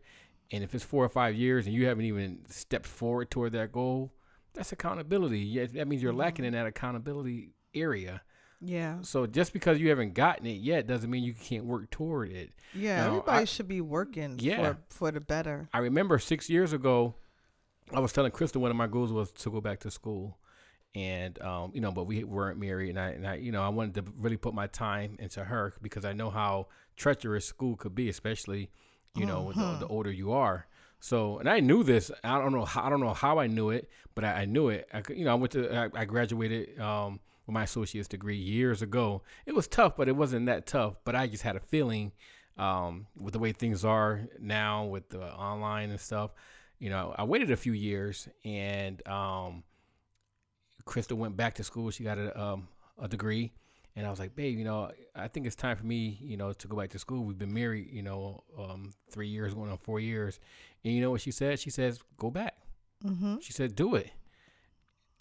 and 0.53 0.63
if 0.63 0.73
it's 0.73 0.85
four 0.85 1.05
or 1.05 1.09
five 1.09 1.35
years 1.35 1.67
and 1.67 1.75
you 1.75 1.87
haven't 1.87 2.05
even 2.05 2.39
stepped 2.49 2.87
forward 2.87 3.29
toward 3.29 3.51
that 3.55 3.73
goal, 3.73 4.13
that's 4.55 4.71
accountability. 4.71 5.41
Yeah, 5.41 5.67
that 5.67 5.89
means 5.89 6.01
you're 6.01 6.13
mm-hmm. 6.13 6.21
lacking 6.21 6.45
in 6.45 6.53
that 6.53 6.65
accountability 6.65 7.51
area. 7.75 8.23
Yeah, 8.61 8.99
So 9.03 9.27
just 9.27 9.53
because 9.53 9.81
you 9.81 9.89
haven't 9.89 10.15
gotten 10.15 10.47
it 10.47 10.61
yet 10.61 10.87
doesn't 10.87 11.11
mean 11.11 11.25
you 11.25 11.35
can't 11.35 11.65
work 11.65 11.91
toward 11.91 12.31
it. 12.31 12.53
yeah. 12.73 12.99
Now, 12.99 13.07
everybody 13.09 13.39
I- 13.39 13.45
should 13.45 13.67
be 13.67 13.81
working 13.81 14.39
Yeah. 14.39 14.75
for 14.75 14.79
for 14.91 15.11
the 15.11 15.21
better. 15.21 15.69
I 15.75 15.79
remember 15.79 16.21
six 16.21 16.49
years 16.49 16.73
ago, 16.73 17.17
I 17.93 17.99
was 17.99 18.13
telling 18.13 18.31
Crystal 18.31 18.63
one 18.63 18.71
of 18.71 18.77
my 18.77 18.87
goals 18.87 19.13
was 19.13 19.33
to 19.33 19.51
go 19.51 19.61
back 19.61 19.81
to 19.81 19.91
school, 19.91 20.39
and 20.95 21.41
um, 21.41 21.71
you 21.75 21.81
know, 21.81 21.91
but 21.91 22.05
we 22.05 22.25
weren't 22.25 22.59
married, 22.59 22.91
and 22.91 23.01
I, 23.01 23.09
and 23.11 23.27
I, 23.27 23.35
you 23.37 23.53
know, 23.53 23.63
I 23.63 23.69
wanted 23.69 23.95
to 23.95 24.13
really 24.19 24.37
put 24.37 24.55
my 24.55 24.67
time 24.67 25.17
into 25.19 25.45
her 25.45 25.73
because 25.81 26.05
I 26.05 26.13
know 26.13 26.31
how 26.31 26.69
treacherous 26.97 27.47
school 27.47 27.77
could 27.77 27.95
be, 27.95 28.09
especially, 28.09 28.71
you 29.15 29.27
know, 29.27 29.53
the, 29.53 29.79
the 29.81 29.87
older 29.87 30.11
you 30.11 30.33
are. 30.33 30.67
So, 31.01 31.39
and 31.39 31.49
I 31.49 31.61
knew 31.61 31.83
this. 31.83 32.11
I 32.23 32.39
don't 32.39 32.53
know. 32.53 32.65
How, 32.65 32.85
I 32.85 32.91
don't 32.91 33.01
know 33.01 33.15
how 33.15 33.39
I 33.39 33.47
knew 33.47 33.71
it, 33.71 33.91
but 34.15 34.25
I, 34.25 34.43
I 34.43 34.45
knew 34.45 34.69
it. 34.69 34.89
I, 34.93 35.03
you 35.13 35.25
know, 35.25 35.33
I 35.33 35.35
went 35.35 35.53
to. 35.53 35.75
I, 35.75 35.89
I 35.95 36.05
graduated 36.05 36.79
um, 36.79 37.21
with 37.47 37.55
my 37.55 37.65
associate's 37.65 38.09
degree 38.09 38.37
years 38.37 38.83
ago. 38.83 39.23
It 39.47 39.55
was 39.55 39.67
tough, 39.67 39.97
but 39.97 40.09
it 40.09 40.17
wasn't 40.17 40.47
that 40.47 40.67
tough. 40.67 40.95
But 41.05 41.17
I 41.17 41.27
just 41.27 41.43
had 41.43 41.57
a 41.57 41.61
feeling 41.61 42.13
um, 42.57 43.07
with 43.19 43.33
the 43.33 43.39
way 43.39 43.53
things 43.53 43.85
are 43.85 44.21
now 44.39 44.85
with 44.85 45.09
the 45.09 45.23
online 45.23 45.91
and 45.91 46.01
stuff. 46.01 46.33
You 46.79 46.91
know, 46.91 47.15
I 47.17 47.25
waited 47.25 47.51
a 47.51 47.57
few 47.57 47.73
years, 47.73 48.29
and 48.45 49.07
um, 49.09 49.65
Crystal 50.85 51.17
went 51.17 51.37
back 51.37 51.55
to 51.55 51.65
school. 51.65 51.91
She 51.91 52.05
got 52.05 52.19
a 52.19 52.41
um, 52.41 52.69
a 52.99 53.09
degree, 53.09 53.53
and 53.97 54.07
I 54.07 54.11
was 54.11 54.19
like, 54.19 54.35
babe, 54.35 54.59
you 54.59 54.65
know, 54.65 54.91
I 55.15 55.29
think 55.29 55.47
it's 55.47 55.57
time 55.57 55.77
for 55.77 55.85
me, 55.87 56.19
you 56.21 56.37
know, 56.37 56.53
to 56.53 56.69
go 56.69 56.77
back 56.77 56.91
to 56.91 56.99
school. 56.99 57.25
We've 57.25 57.39
been 57.39 57.55
married, 57.55 57.91
you 57.91 58.03
know, 58.03 58.43
um, 58.59 58.93
three 59.11 59.29
years, 59.29 59.55
going 59.55 59.71
on 59.71 59.79
four 59.79 60.01
years, 60.01 60.41
and 60.85 60.95
you 60.95 61.01
know 61.01 61.11
what 61.11 61.21
she 61.21 61.31
said? 61.31 61.59
She 61.61 61.71
says, 61.71 62.01
go 62.19 62.31
back. 62.31 62.57
Mm-hmm. 63.05 63.37
She 63.41 63.53
said, 63.53 63.75
do 63.75 63.95
it. 63.95 64.11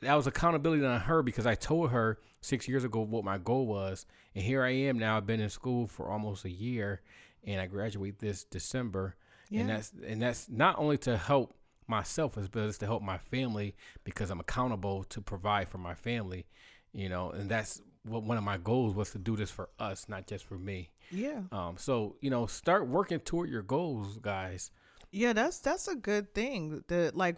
That 0.01 0.15
was 0.15 0.25
accountability 0.25 0.83
on 0.83 0.99
her 1.01 1.21
because 1.21 1.45
I 1.45 1.55
told 1.55 1.91
her 1.91 2.17
six 2.41 2.67
years 2.67 2.83
ago 2.83 3.01
what 3.01 3.23
my 3.23 3.37
goal 3.37 3.67
was. 3.67 4.05
And 4.33 4.43
here 4.43 4.63
I 4.63 4.71
am 4.71 4.97
now. 4.97 5.17
I've 5.17 5.27
been 5.27 5.39
in 5.39 5.49
school 5.49 5.87
for 5.87 6.09
almost 6.09 6.43
a 6.43 6.49
year 6.49 7.01
and 7.45 7.61
I 7.61 7.67
graduate 7.67 8.19
this 8.19 8.43
December. 8.43 9.15
Yeah. 9.49 9.61
And 9.61 9.69
that's 9.69 9.93
and 10.07 10.21
that's 10.21 10.49
not 10.49 10.79
only 10.79 10.97
to 10.99 11.17
help 11.17 11.55
myself 11.87 12.37
as 12.37 12.47
but 12.47 12.63
it's 12.63 12.77
to 12.79 12.85
help 12.85 13.01
my 13.03 13.17
family 13.17 13.75
because 14.03 14.29
I'm 14.29 14.39
accountable 14.39 15.03
to 15.05 15.21
provide 15.21 15.67
for 15.69 15.77
my 15.77 15.93
family. 15.93 16.45
You 16.93 17.09
know, 17.09 17.31
and 17.31 17.49
that's 17.49 17.81
what 18.03 18.23
one 18.23 18.37
of 18.37 18.43
my 18.43 18.57
goals 18.57 18.95
was 18.95 19.11
to 19.11 19.17
do 19.19 19.35
this 19.35 19.49
for 19.51 19.69
us, 19.79 20.09
not 20.09 20.27
just 20.27 20.43
for 20.45 20.57
me. 20.57 20.89
Yeah, 21.11 21.41
Um, 21.51 21.75
so 21.77 22.15
you 22.21 22.29
know, 22.29 22.45
start 22.47 22.87
working 22.87 23.19
toward 23.19 23.49
your 23.49 23.61
goals, 23.61 24.17
guys. 24.17 24.71
yeah. 25.11 25.33
That's 25.33 25.59
that's 25.59 25.87
a 25.87 25.95
good 25.95 26.33
thing. 26.33 26.83
The 26.87 27.11
like, 27.13 27.37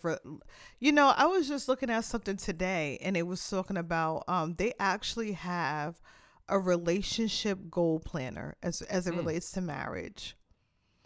you 0.80 0.92
know, 0.92 1.14
I 1.16 1.26
was 1.26 1.48
just 1.48 1.68
looking 1.68 1.90
at 1.90 2.06
something 2.06 2.38
today, 2.38 2.98
and 3.02 3.16
it 3.18 3.24
was 3.28 3.48
talking 3.50 3.78
about 3.78 4.24
um 4.28 4.56
they 4.56 4.74
actually 4.80 5.34
have 5.34 6.00
a 6.50 6.60
relationship 6.60 7.70
goal 7.72 8.00
planner 8.00 8.56
as 8.62 8.82
as 8.84 9.08
it 9.08 9.14
relates 9.14 9.52
to 9.54 9.62
marriage. 9.62 10.36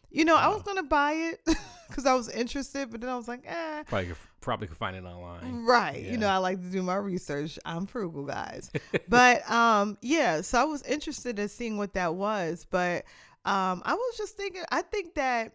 You 0.10 0.26
know, 0.26 0.36
I 0.36 0.48
was 0.48 0.62
gonna 0.64 0.84
buy 0.84 1.14
it 1.14 1.42
because 1.88 2.06
I 2.06 2.14
was 2.14 2.30
interested, 2.30 2.90
but 2.92 3.02
then 3.02 3.10
I 3.10 3.16
was 3.16 3.28
like, 3.28 3.44
eh. 3.46 3.84
Probably 3.84 4.08
could, 4.08 4.18
probably 4.42 4.68
could 4.68 4.78
find 4.78 4.96
it 4.96 5.04
online. 5.04 5.66
Right. 5.66 6.02
Yeah. 6.04 6.12
You 6.12 6.18
know, 6.18 6.28
I 6.28 6.38
like 6.38 6.62
to 6.62 6.70
do 6.70 6.82
my 6.82 6.96
research. 6.96 7.60
I'm 7.66 7.86
frugal, 7.86 8.26
guys. 8.26 8.72
but 9.10 9.50
um 9.52 9.98
yeah, 10.02 10.42
so 10.42 10.62
I 10.62 10.64
was 10.64 10.84
interested 10.84 11.40
in 11.40 11.50
seeing 11.50 11.78
what 11.78 11.94
that 11.94 12.16
was, 12.16 12.66
but 12.70 13.04
um 13.46 13.82
I 13.86 13.94
was 13.94 14.18
just 14.18 14.38
thinking 14.38 14.64
I 14.72 14.82
think 14.82 15.16
that 15.16 15.54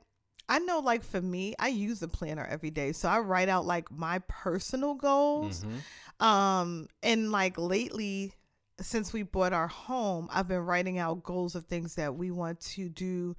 I 0.49 0.59
know 0.59 0.81
like 0.81 1.03
for 1.03 1.23
me, 1.23 1.55
I 1.59 1.69
use 1.69 2.03
a 2.03 2.09
planner 2.09 2.45
every 2.45 2.71
day. 2.71 2.93
So 2.93 3.09
I 3.09 3.21
write 3.21 3.49
out 3.49 3.65
like 3.65 3.91
my 3.91 4.21
personal 4.29 4.95
goals. 4.95 5.65
Mhm. 5.65 6.25
Um 6.25 6.89
and 7.03 7.33
like 7.33 7.57
lately 7.59 8.33
since 8.81 9.13
we 9.13 9.23
bought 9.23 9.53
our 9.53 9.69
home, 9.69 10.29
I've 10.33 10.49
been 10.49 10.61
writing 10.65 10.99
out 10.99 11.23
goals 11.23 11.55
of 11.55 11.67
things 11.67 11.95
that 11.95 12.17
we 12.17 12.31
want 12.31 12.61
to 12.61 12.89
do 12.89 13.37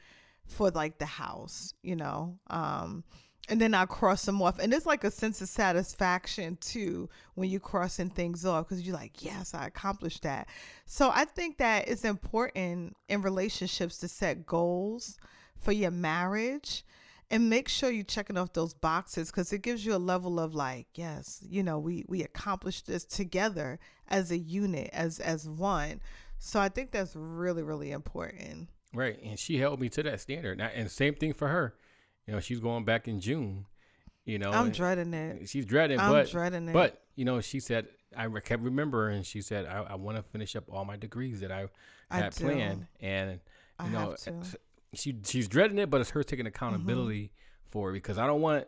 for 0.47 0.69
like 0.71 0.97
the 0.99 1.05
house, 1.05 1.73
you 1.81 1.95
know. 1.95 2.37
Um 2.47 3.03
and 3.49 3.59
then 3.59 3.73
I 3.73 3.85
cross 3.85 4.25
them 4.25 4.41
off. 4.41 4.57
And 4.59 4.73
it's 4.73 4.85
like 4.85 5.03
a 5.03 5.11
sense 5.11 5.41
of 5.41 5.49
satisfaction 5.49 6.57
too 6.61 7.09
when 7.35 7.49
you 7.49 7.59
crossing 7.59 8.09
things 8.09 8.45
off 8.45 8.69
because 8.69 8.83
you're 8.83 8.95
like, 8.95 9.23
yes, 9.23 9.53
I 9.53 9.67
accomplished 9.67 10.23
that. 10.23 10.47
So 10.85 11.11
I 11.13 11.25
think 11.25 11.57
that 11.57 11.89
it's 11.89 12.05
important 12.05 12.95
in 13.09 13.21
relationships 13.21 13.97
to 13.97 14.07
set 14.07 14.45
goals 14.45 15.17
for 15.59 15.73
your 15.73 15.91
marriage 15.91 16.85
and 17.29 17.49
make 17.49 17.67
sure 17.67 17.89
you're 17.89 18.03
checking 18.03 18.37
off 18.37 18.53
those 18.53 18.73
boxes 18.73 19.31
because 19.31 19.51
it 19.51 19.61
gives 19.61 19.85
you 19.85 19.95
a 19.95 19.97
level 19.97 20.39
of 20.39 20.53
like, 20.53 20.87
yes, 20.95 21.43
you 21.49 21.63
know, 21.63 21.79
we 21.79 22.05
we 22.07 22.21
accomplished 22.23 22.87
this 22.87 23.03
together 23.03 23.79
as 24.07 24.31
a 24.31 24.37
unit, 24.37 24.89
as 24.93 25.19
as 25.19 25.49
one. 25.49 25.99
So 26.37 26.59
I 26.59 26.69
think 26.69 26.91
that's 26.91 27.15
really, 27.15 27.63
really 27.63 27.91
important. 27.91 28.69
Right, 28.93 29.19
and 29.23 29.37
she 29.39 29.57
held 29.57 29.79
me 29.79 29.89
to 29.89 30.03
that 30.03 30.21
standard. 30.21 30.59
And- 30.61 30.71
And 30.73 30.91
same 30.91 31.15
thing 31.15 31.33
for 31.33 31.47
her. 31.47 31.75
You 32.27 32.33
know, 32.33 32.39
she's 32.39 32.59
going 32.59 32.85
back 32.85 33.07
in 33.07 33.19
June. 33.19 33.65
You 34.25 34.39
know, 34.39 34.51
I'm 34.51 34.71
dreading 34.71 35.13
it. 35.13 35.49
she's 35.49 35.65
dreading, 35.65 35.99
I'm 35.99 36.11
but 36.11 36.29
dreading 36.31 36.69
it. 36.69 36.73
but 36.73 37.01
you 37.15 37.25
know, 37.25 37.41
she 37.41 37.59
said 37.59 37.87
I 38.15 38.27
kept 38.39 38.61
remembering, 38.63 39.17
and 39.17 39.25
she 39.25 39.41
said 39.41 39.65
I, 39.65 39.81
I 39.83 39.95
want 39.95 40.15
to 40.17 40.23
finish 40.23 40.55
up 40.55 40.65
all 40.71 40.85
my 40.85 40.95
degrees 40.95 41.41
that 41.41 41.51
I 41.51 41.67
I 42.09 42.17
had 42.19 42.33
do. 42.35 42.45
planned, 42.45 42.87
and 43.01 43.39
I 43.79 43.85
you 43.87 43.91
know, 43.91 43.99
have 44.11 44.17
to. 44.19 44.57
she 44.93 45.17
she's 45.25 45.47
dreading 45.49 45.77
it, 45.79 45.89
but 45.89 45.99
it's 45.99 46.11
her 46.11 46.23
taking 46.23 46.45
accountability 46.45 47.23
Mm-hmm. 47.23 47.71
for 47.71 47.89
it 47.89 47.93
because 47.93 48.17
I 48.17 48.25
don't 48.27 48.39
want 48.41 48.65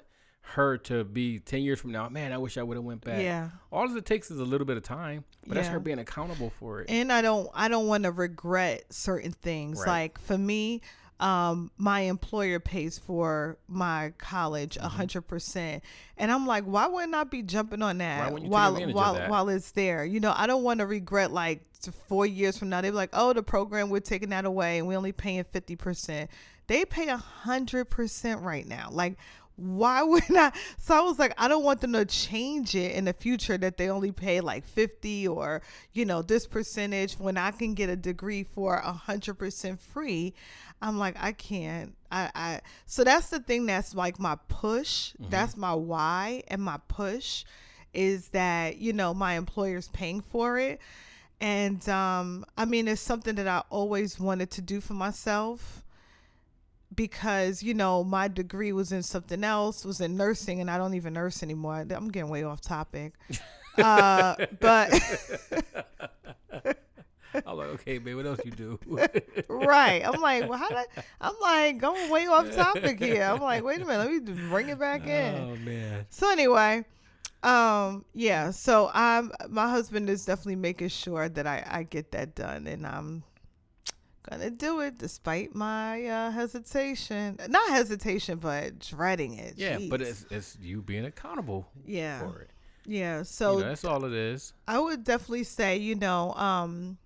her 0.53 0.77
to 0.77 1.03
be 1.03 1.39
ten 1.39 1.61
years 1.61 1.79
from 1.79 1.91
now. 1.91 2.07
Man, 2.09 2.31
I 2.31 2.37
wish 2.37 2.57
I 2.57 2.63
would 2.63 2.77
have 2.77 2.83
went 2.83 3.01
back. 3.01 3.21
Yeah. 3.21 3.49
all 3.71 3.95
it 3.95 4.05
takes 4.05 4.31
is 4.31 4.39
a 4.39 4.45
little 4.45 4.65
bit 4.65 4.77
of 4.77 4.83
time, 4.83 5.23
but 5.45 5.55
that's 5.55 5.67
her 5.67 5.79
being 5.79 5.99
accountable 5.99 6.51
for 6.59 6.81
it. 6.81 6.89
and 6.89 7.11
I 7.11 7.21
don't 7.21 7.49
I 7.53 7.67
don't 7.67 7.87
want 7.87 8.03
to 8.03 8.11
regret 8.11 8.85
certain 8.93 9.31
things. 9.31 9.79
Right. 9.79 9.87
Like 9.87 10.19
for 10.19 10.37
me, 10.37 10.81
um, 11.19 11.71
my 11.77 12.01
employer 12.01 12.59
pays 12.59 12.97
for 12.99 13.57
my 13.67 14.13
college 14.17 14.75
Mm-hmm. 14.75 14.85
a 14.85 14.89
hundred 14.89 15.21
percent, 15.23 15.83
and 16.17 16.31
I'm 16.31 16.45
like, 16.45 16.63
why 16.65 16.87
wouldn't 16.87 17.15
I 17.15 17.23
be 17.23 17.41
jumping 17.41 17.81
on 17.81 17.97
that 17.99 18.31
wouldn't 18.31 18.43
you 18.43 18.49
take 18.49 18.51
while 18.53 18.93
while 18.93 19.13
that? 19.15 19.29
while 19.29 19.49
it's 19.49 19.71
there? 19.71 20.05
You 20.05 20.19
know, 20.19 20.33
I 20.35 20.45
don't 20.47 20.63
want 20.63 20.79
to 20.79 20.85
regret 20.85 21.31
like 21.31 21.61
four 22.07 22.25
years 22.25 22.57
from 22.57 22.69
now. 22.69 22.81
They're 22.81 22.91
like, 22.91 23.11
oh, 23.13 23.33
the 23.33 23.43
program 23.43 23.89
we're 23.89 23.99
taking 23.99 24.29
that 24.29 24.45
away, 24.45 24.77
and 24.77 24.87
we 24.87 24.95
only 24.95 25.11
paying 25.11 25.43
fifty 25.43 25.75
percent. 25.75 26.29
They 26.67 26.83
pay 26.85 27.07
a 27.09 27.17
hundred 27.17 27.85
percent 27.85 28.41
right 28.41 28.67
now. 28.67 28.89
Like. 28.91 29.17
Why 29.55 30.03
would 30.03 30.23
I? 30.29 30.51
So 30.77 30.95
I 30.95 31.01
was 31.01 31.17
like, 31.17 31.33
I 31.37 31.47
don't 31.47 31.63
want 31.63 31.81
them 31.81 31.93
to 31.93 32.05
change 32.05 32.75
it 32.75 32.95
in 32.95 33.05
the 33.05 33.13
future 33.13 33.57
that 33.57 33.77
they 33.77 33.89
only 33.89 34.11
pay 34.11 34.41
like 34.41 34.65
50 34.65 35.27
or, 35.27 35.61
you 35.93 36.05
know, 36.05 36.21
this 36.21 36.45
percentage 36.45 37.13
when 37.13 37.37
I 37.37 37.51
can 37.51 37.73
get 37.73 37.89
a 37.89 37.95
degree 37.95 38.43
for 38.43 38.75
a 38.75 38.91
hundred 38.91 39.35
percent 39.35 39.79
free. 39.79 40.33
I'm 40.81 40.97
like, 40.99 41.15
I 41.19 41.31
can't. 41.31 41.95
I, 42.11 42.31
I, 42.35 42.61
so 42.85 43.03
that's 43.03 43.29
the 43.29 43.39
thing 43.39 43.65
that's 43.65 43.95
like 43.95 44.19
my 44.19 44.37
push. 44.49 45.13
That's 45.29 45.57
my 45.57 45.73
why 45.73 46.43
and 46.49 46.61
my 46.61 46.79
push 46.87 47.45
is 47.93 48.27
that, 48.29 48.77
you 48.77 48.93
know, 48.93 49.13
my 49.13 49.35
employer's 49.35 49.87
paying 49.89 50.21
for 50.21 50.59
it. 50.59 50.81
And, 51.39 51.87
um, 51.89 52.45
I 52.57 52.65
mean, 52.65 52.87
it's 52.87 53.01
something 53.01 53.35
that 53.35 53.47
I 53.47 53.63
always 53.69 54.19
wanted 54.19 54.51
to 54.51 54.61
do 54.61 54.81
for 54.81 54.93
myself 54.93 55.84
because 56.93 57.63
you 57.63 57.73
know 57.73 58.03
my 58.03 58.27
degree 58.27 58.71
was 58.71 58.91
in 58.91 59.03
something 59.03 59.43
else, 59.43 59.85
was 59.85 60.01
in 60.01 60.17
nursing, 60.17 60.61
and 60.61 60.69
I 60.69 60.77
don't 60.77 60.93
even 60.93 61.13
nurse 61.13 61.43
anymore. 61.43 61.85
I'm 61.89 62.09
getting 62.09 62.29
way 62.29 62.43
off 62.43 62.61
topic. 62.61 63.13
uh, 63.77 64.35
but 64.59 64.93
I'm 67.45 67.57
like, 67.57 67.67
okay, 67.67 67.97
babe, 67.97 68.15
what 68.15 68.25
else 68.25 68.39
you 68.45 68.51
do? 68.51 68.79
right, 69.49 70.01
I'm 70.05 70.21
like, 70.21 70.47
well, 70.49 70.59
how 70.59 70.69
did 70.69 70.77
I, 70.77 70.85
I'm 71.21 71.33
like 71.41 71.79
going 71.79 72.09
way 72.09 72.27
off 72.27 72.53
topic 72.53 72.99
here. 72.99 73.23
I'm 73.23 73.41
like, 73.41 73.63
wait 73.63 73.81
a 73.81 73.85
minute, 73.85 74.11
let 74.11 74.11
me 74.25 74.47
bring 74.49 74.69
it 74.69 74.79
back 74.79 75.07
in. 75.07 75.35
oh 75.35 75.55
man. 75.57 76.05
So 76.09 76.31
anyway, 76.31 76.85
um, 77.43 78.05
yeah. 78.13 78.51
So 78.51 78.89
I'm 78.93 79.31
my 79.49 79.69
husband 79.69 80.09
is 80.09 80.25
definitely 80.25 80.57
making 80.57 80.89
sure 80.89 81.29
that 81.29 81.45
I 81.47 81.65
I 81.69 81.83
get 81.83 82.11
that 82.11 82.35
done, 82.35 82.67
and 82.67 82.85
I'm 82.85 83.23
gonna 84.29 84.49
do 84.49 84.79
it 84.81 84.97
despite 84.97 85.55
my 85.55 86.05
uh, 86.05 86.31
hesitation. 86.31 87.37
Not 87.47 87.69
hesitation, 87.69 88.37
but 88.37 88.79
dreading 88.79 89.37
it. 89.37 89.53
Yeah, 89.57 89.79
but 89.89 90.01
it's 90.01 90.25
it's 90.29 90.57
you 90.61 90.81
being 90.81 91.05
accountable 91.05 91.67
yeah, 91.85 92.19
for 92.19 92.41
it. 92.41 92.49
yeah. 92.85 93.23
So 93.23 93.59
So 93.59 93.61
that's 93.61 93.85
all 93.85 94.05
it 94.05 94.13
is. 94.13 94.53
I 94.67 94.79
would 94.79 95.03
definitely 95.03 95.43
say, 95.43 95.77
you 95.77 95.95
know, 95.95 96.33
um, 96.33 96.97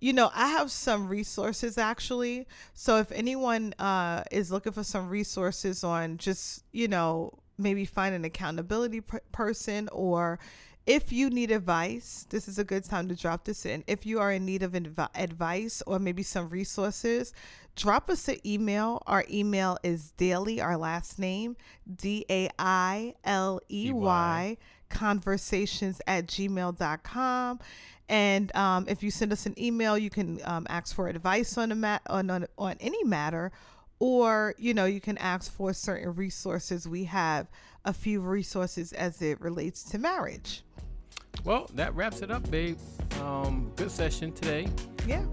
you 0.00 0.12
know, 0.12 0.30
I 0.34 0.48
have 0.48 0.70
some 0.70 1.08
resources 1.08 1.78
actually. 1.78 2.46
So 2.74 2.98
if 2.98 3.10
anyone 3.12 3.74
uh, 3.78 4.24
is 4.30 4.52
looking 4.52 4.72
for 4.72 4.84
some 4.84 5.08
resources 5.08 5.82
on 5.82 6.18
just, 6.18 6.64
you 6.72 6.88
know, 6.88 7.38
maybe 7.58 7.84
find 7.84 8.14
an 8.14 8.24
accountability 8.24 9.00
p- 9.00 9.18
person 9.32 9.88
or 9.92 10.38
if 10.86 11.12
you 11.12 11.30
need 11.30 11.50
advice, 11.50 12.26
this 12.30 12.46
is 12.46 12.60
a 12.60 12.64
good 12.64 12.84
time 12.84 13.08
to 13.08 13.16
drop 13.16 13.44
this 13.44 13.66
in. 13.66 13.82
If 13.88 14.06
you 14.06 14.20
are 14.20 14.30
in 14.30 14.44
need 14.44 14.62
of 14.62 14.72
advi- 14.72 15.08
advice 15.16 15.82
or 15.84 15.98
maybe 15.98 16.22
some 16.22 16.48
resources, 16.48 17.32
drop 17.74 18.08
us 18.08 18.28
an 18.28 18.38
email. 18.46 19.02
Our 19.04 19.24
email 19.28 19.78
is 19.82 20.12
daily, 20.12 20.60
our 20.60 20.76
last 20.76 21.18
name, 21.18 21.56
D 21.92 22.24
A 22.30 22.48
I 22.58 23.14
L 23.24 23.60
E 23.68 23.90
Y, 23.92 24.56
conversations 24.88 26.00
at 26.06 26.28
gmail.com. 26.28 27.58
And 28.08 28.54
um, 28.54 28.86
if 28.88 29.02
you 29.02 29.10
send 29.10 29.32
us 29.32 29.44
an 29.46 29.60
email, 29.60 29.98
you 29.98 30.10
can 30.10 30.38
um, 30.44 30.68
ask 30.68 30.94
for 30.94 31.08
advice 31.08 31.58
on, 31.58 31.72
a 31.72 31.74
mat- 31.74 32.02
on, 32.06 32.30
on, 32.30 32.46
on 32.56 32.76
any 32.78 33.02
matter, 33.02 33.50
or, 33.98 34.54
you 34.56 34.72
know, 34.72 34.84
you 34.84 35.00
can 35.00 35.18
ask 35.18 35.50
for 35.52 35.72
certain 35.72 36.14
resources. 36.14 36.86
We 36.86 37.04
have 37.04 37.48
a 37.84 37.92
few 37.92 38.20
resources 38.20 38.92
as 38.92 39.20
it 39.20 39.40
relates 39.40 39.82
to 39.84 39.98
marriage. 39.98 40.62
Well, 41.44 41.70
that 41.74 41.94
wraps 41.94 42.22
it 42.22 42.30
up, 42.30 42.48
babe. 42.50 42.78
Um, 43.20 43.70
good 43.76 43.90
session 43.90 44.32
today, 44.32 44.66
Yeah. 45.06 45.24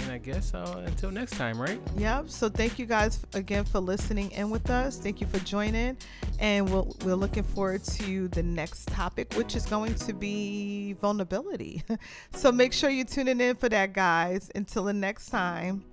and 0.00 0.10
I 0.10 0.18
guess 0.18 0.54
uh, 0.54 0.82
until 0.86 1.10
next 1.10 1.32
time, 1.36 1.60
right? 1.60 1.78
Yep. 1.96 2.30
So 2.30 2.48
thank 2.48 2.78
you 2.78 2.86
guys 2.86 3.20
again 3.34 3.64
for 3.64 3.78
listening 3.78 4.30
in 4.32 4.50
with 4.50 4.70
us. 4.70 4.98
Thank 4.98 5.20
you 5.20 5.26
for 5.26 5.38
joining, 5.40 5.96
and 6.40 6.68
we'll, 6.70 6.96
we're 7.04 7.14
looking 7.14 7.42
forward 7.44 7.84
to 7.84 8.28
the 8.28 8.42
next 8.42 8.88
topic, 8.88 9.34
which 9.34 9.54
is 9.54 9.66
going 9.66 9.94
to 9.96 10.12
be 10.14 10.94
vulnerability. 10.94 11.82
so 12.32 12.50
make 12.50 12.72
sure 12.72 12.88
you're 12.90 13.04
tuning 13.04 13.40
in 13.40 13.54
for 13.56 13.68
that, 13.68 13.92
guys. 13.92 14.50
Until 14.54 14.84
the 14.84 14.94
next 14.94 15.26
time, 15.26 15.84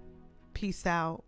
peace 0.54 0.86
out. 0.88 1.24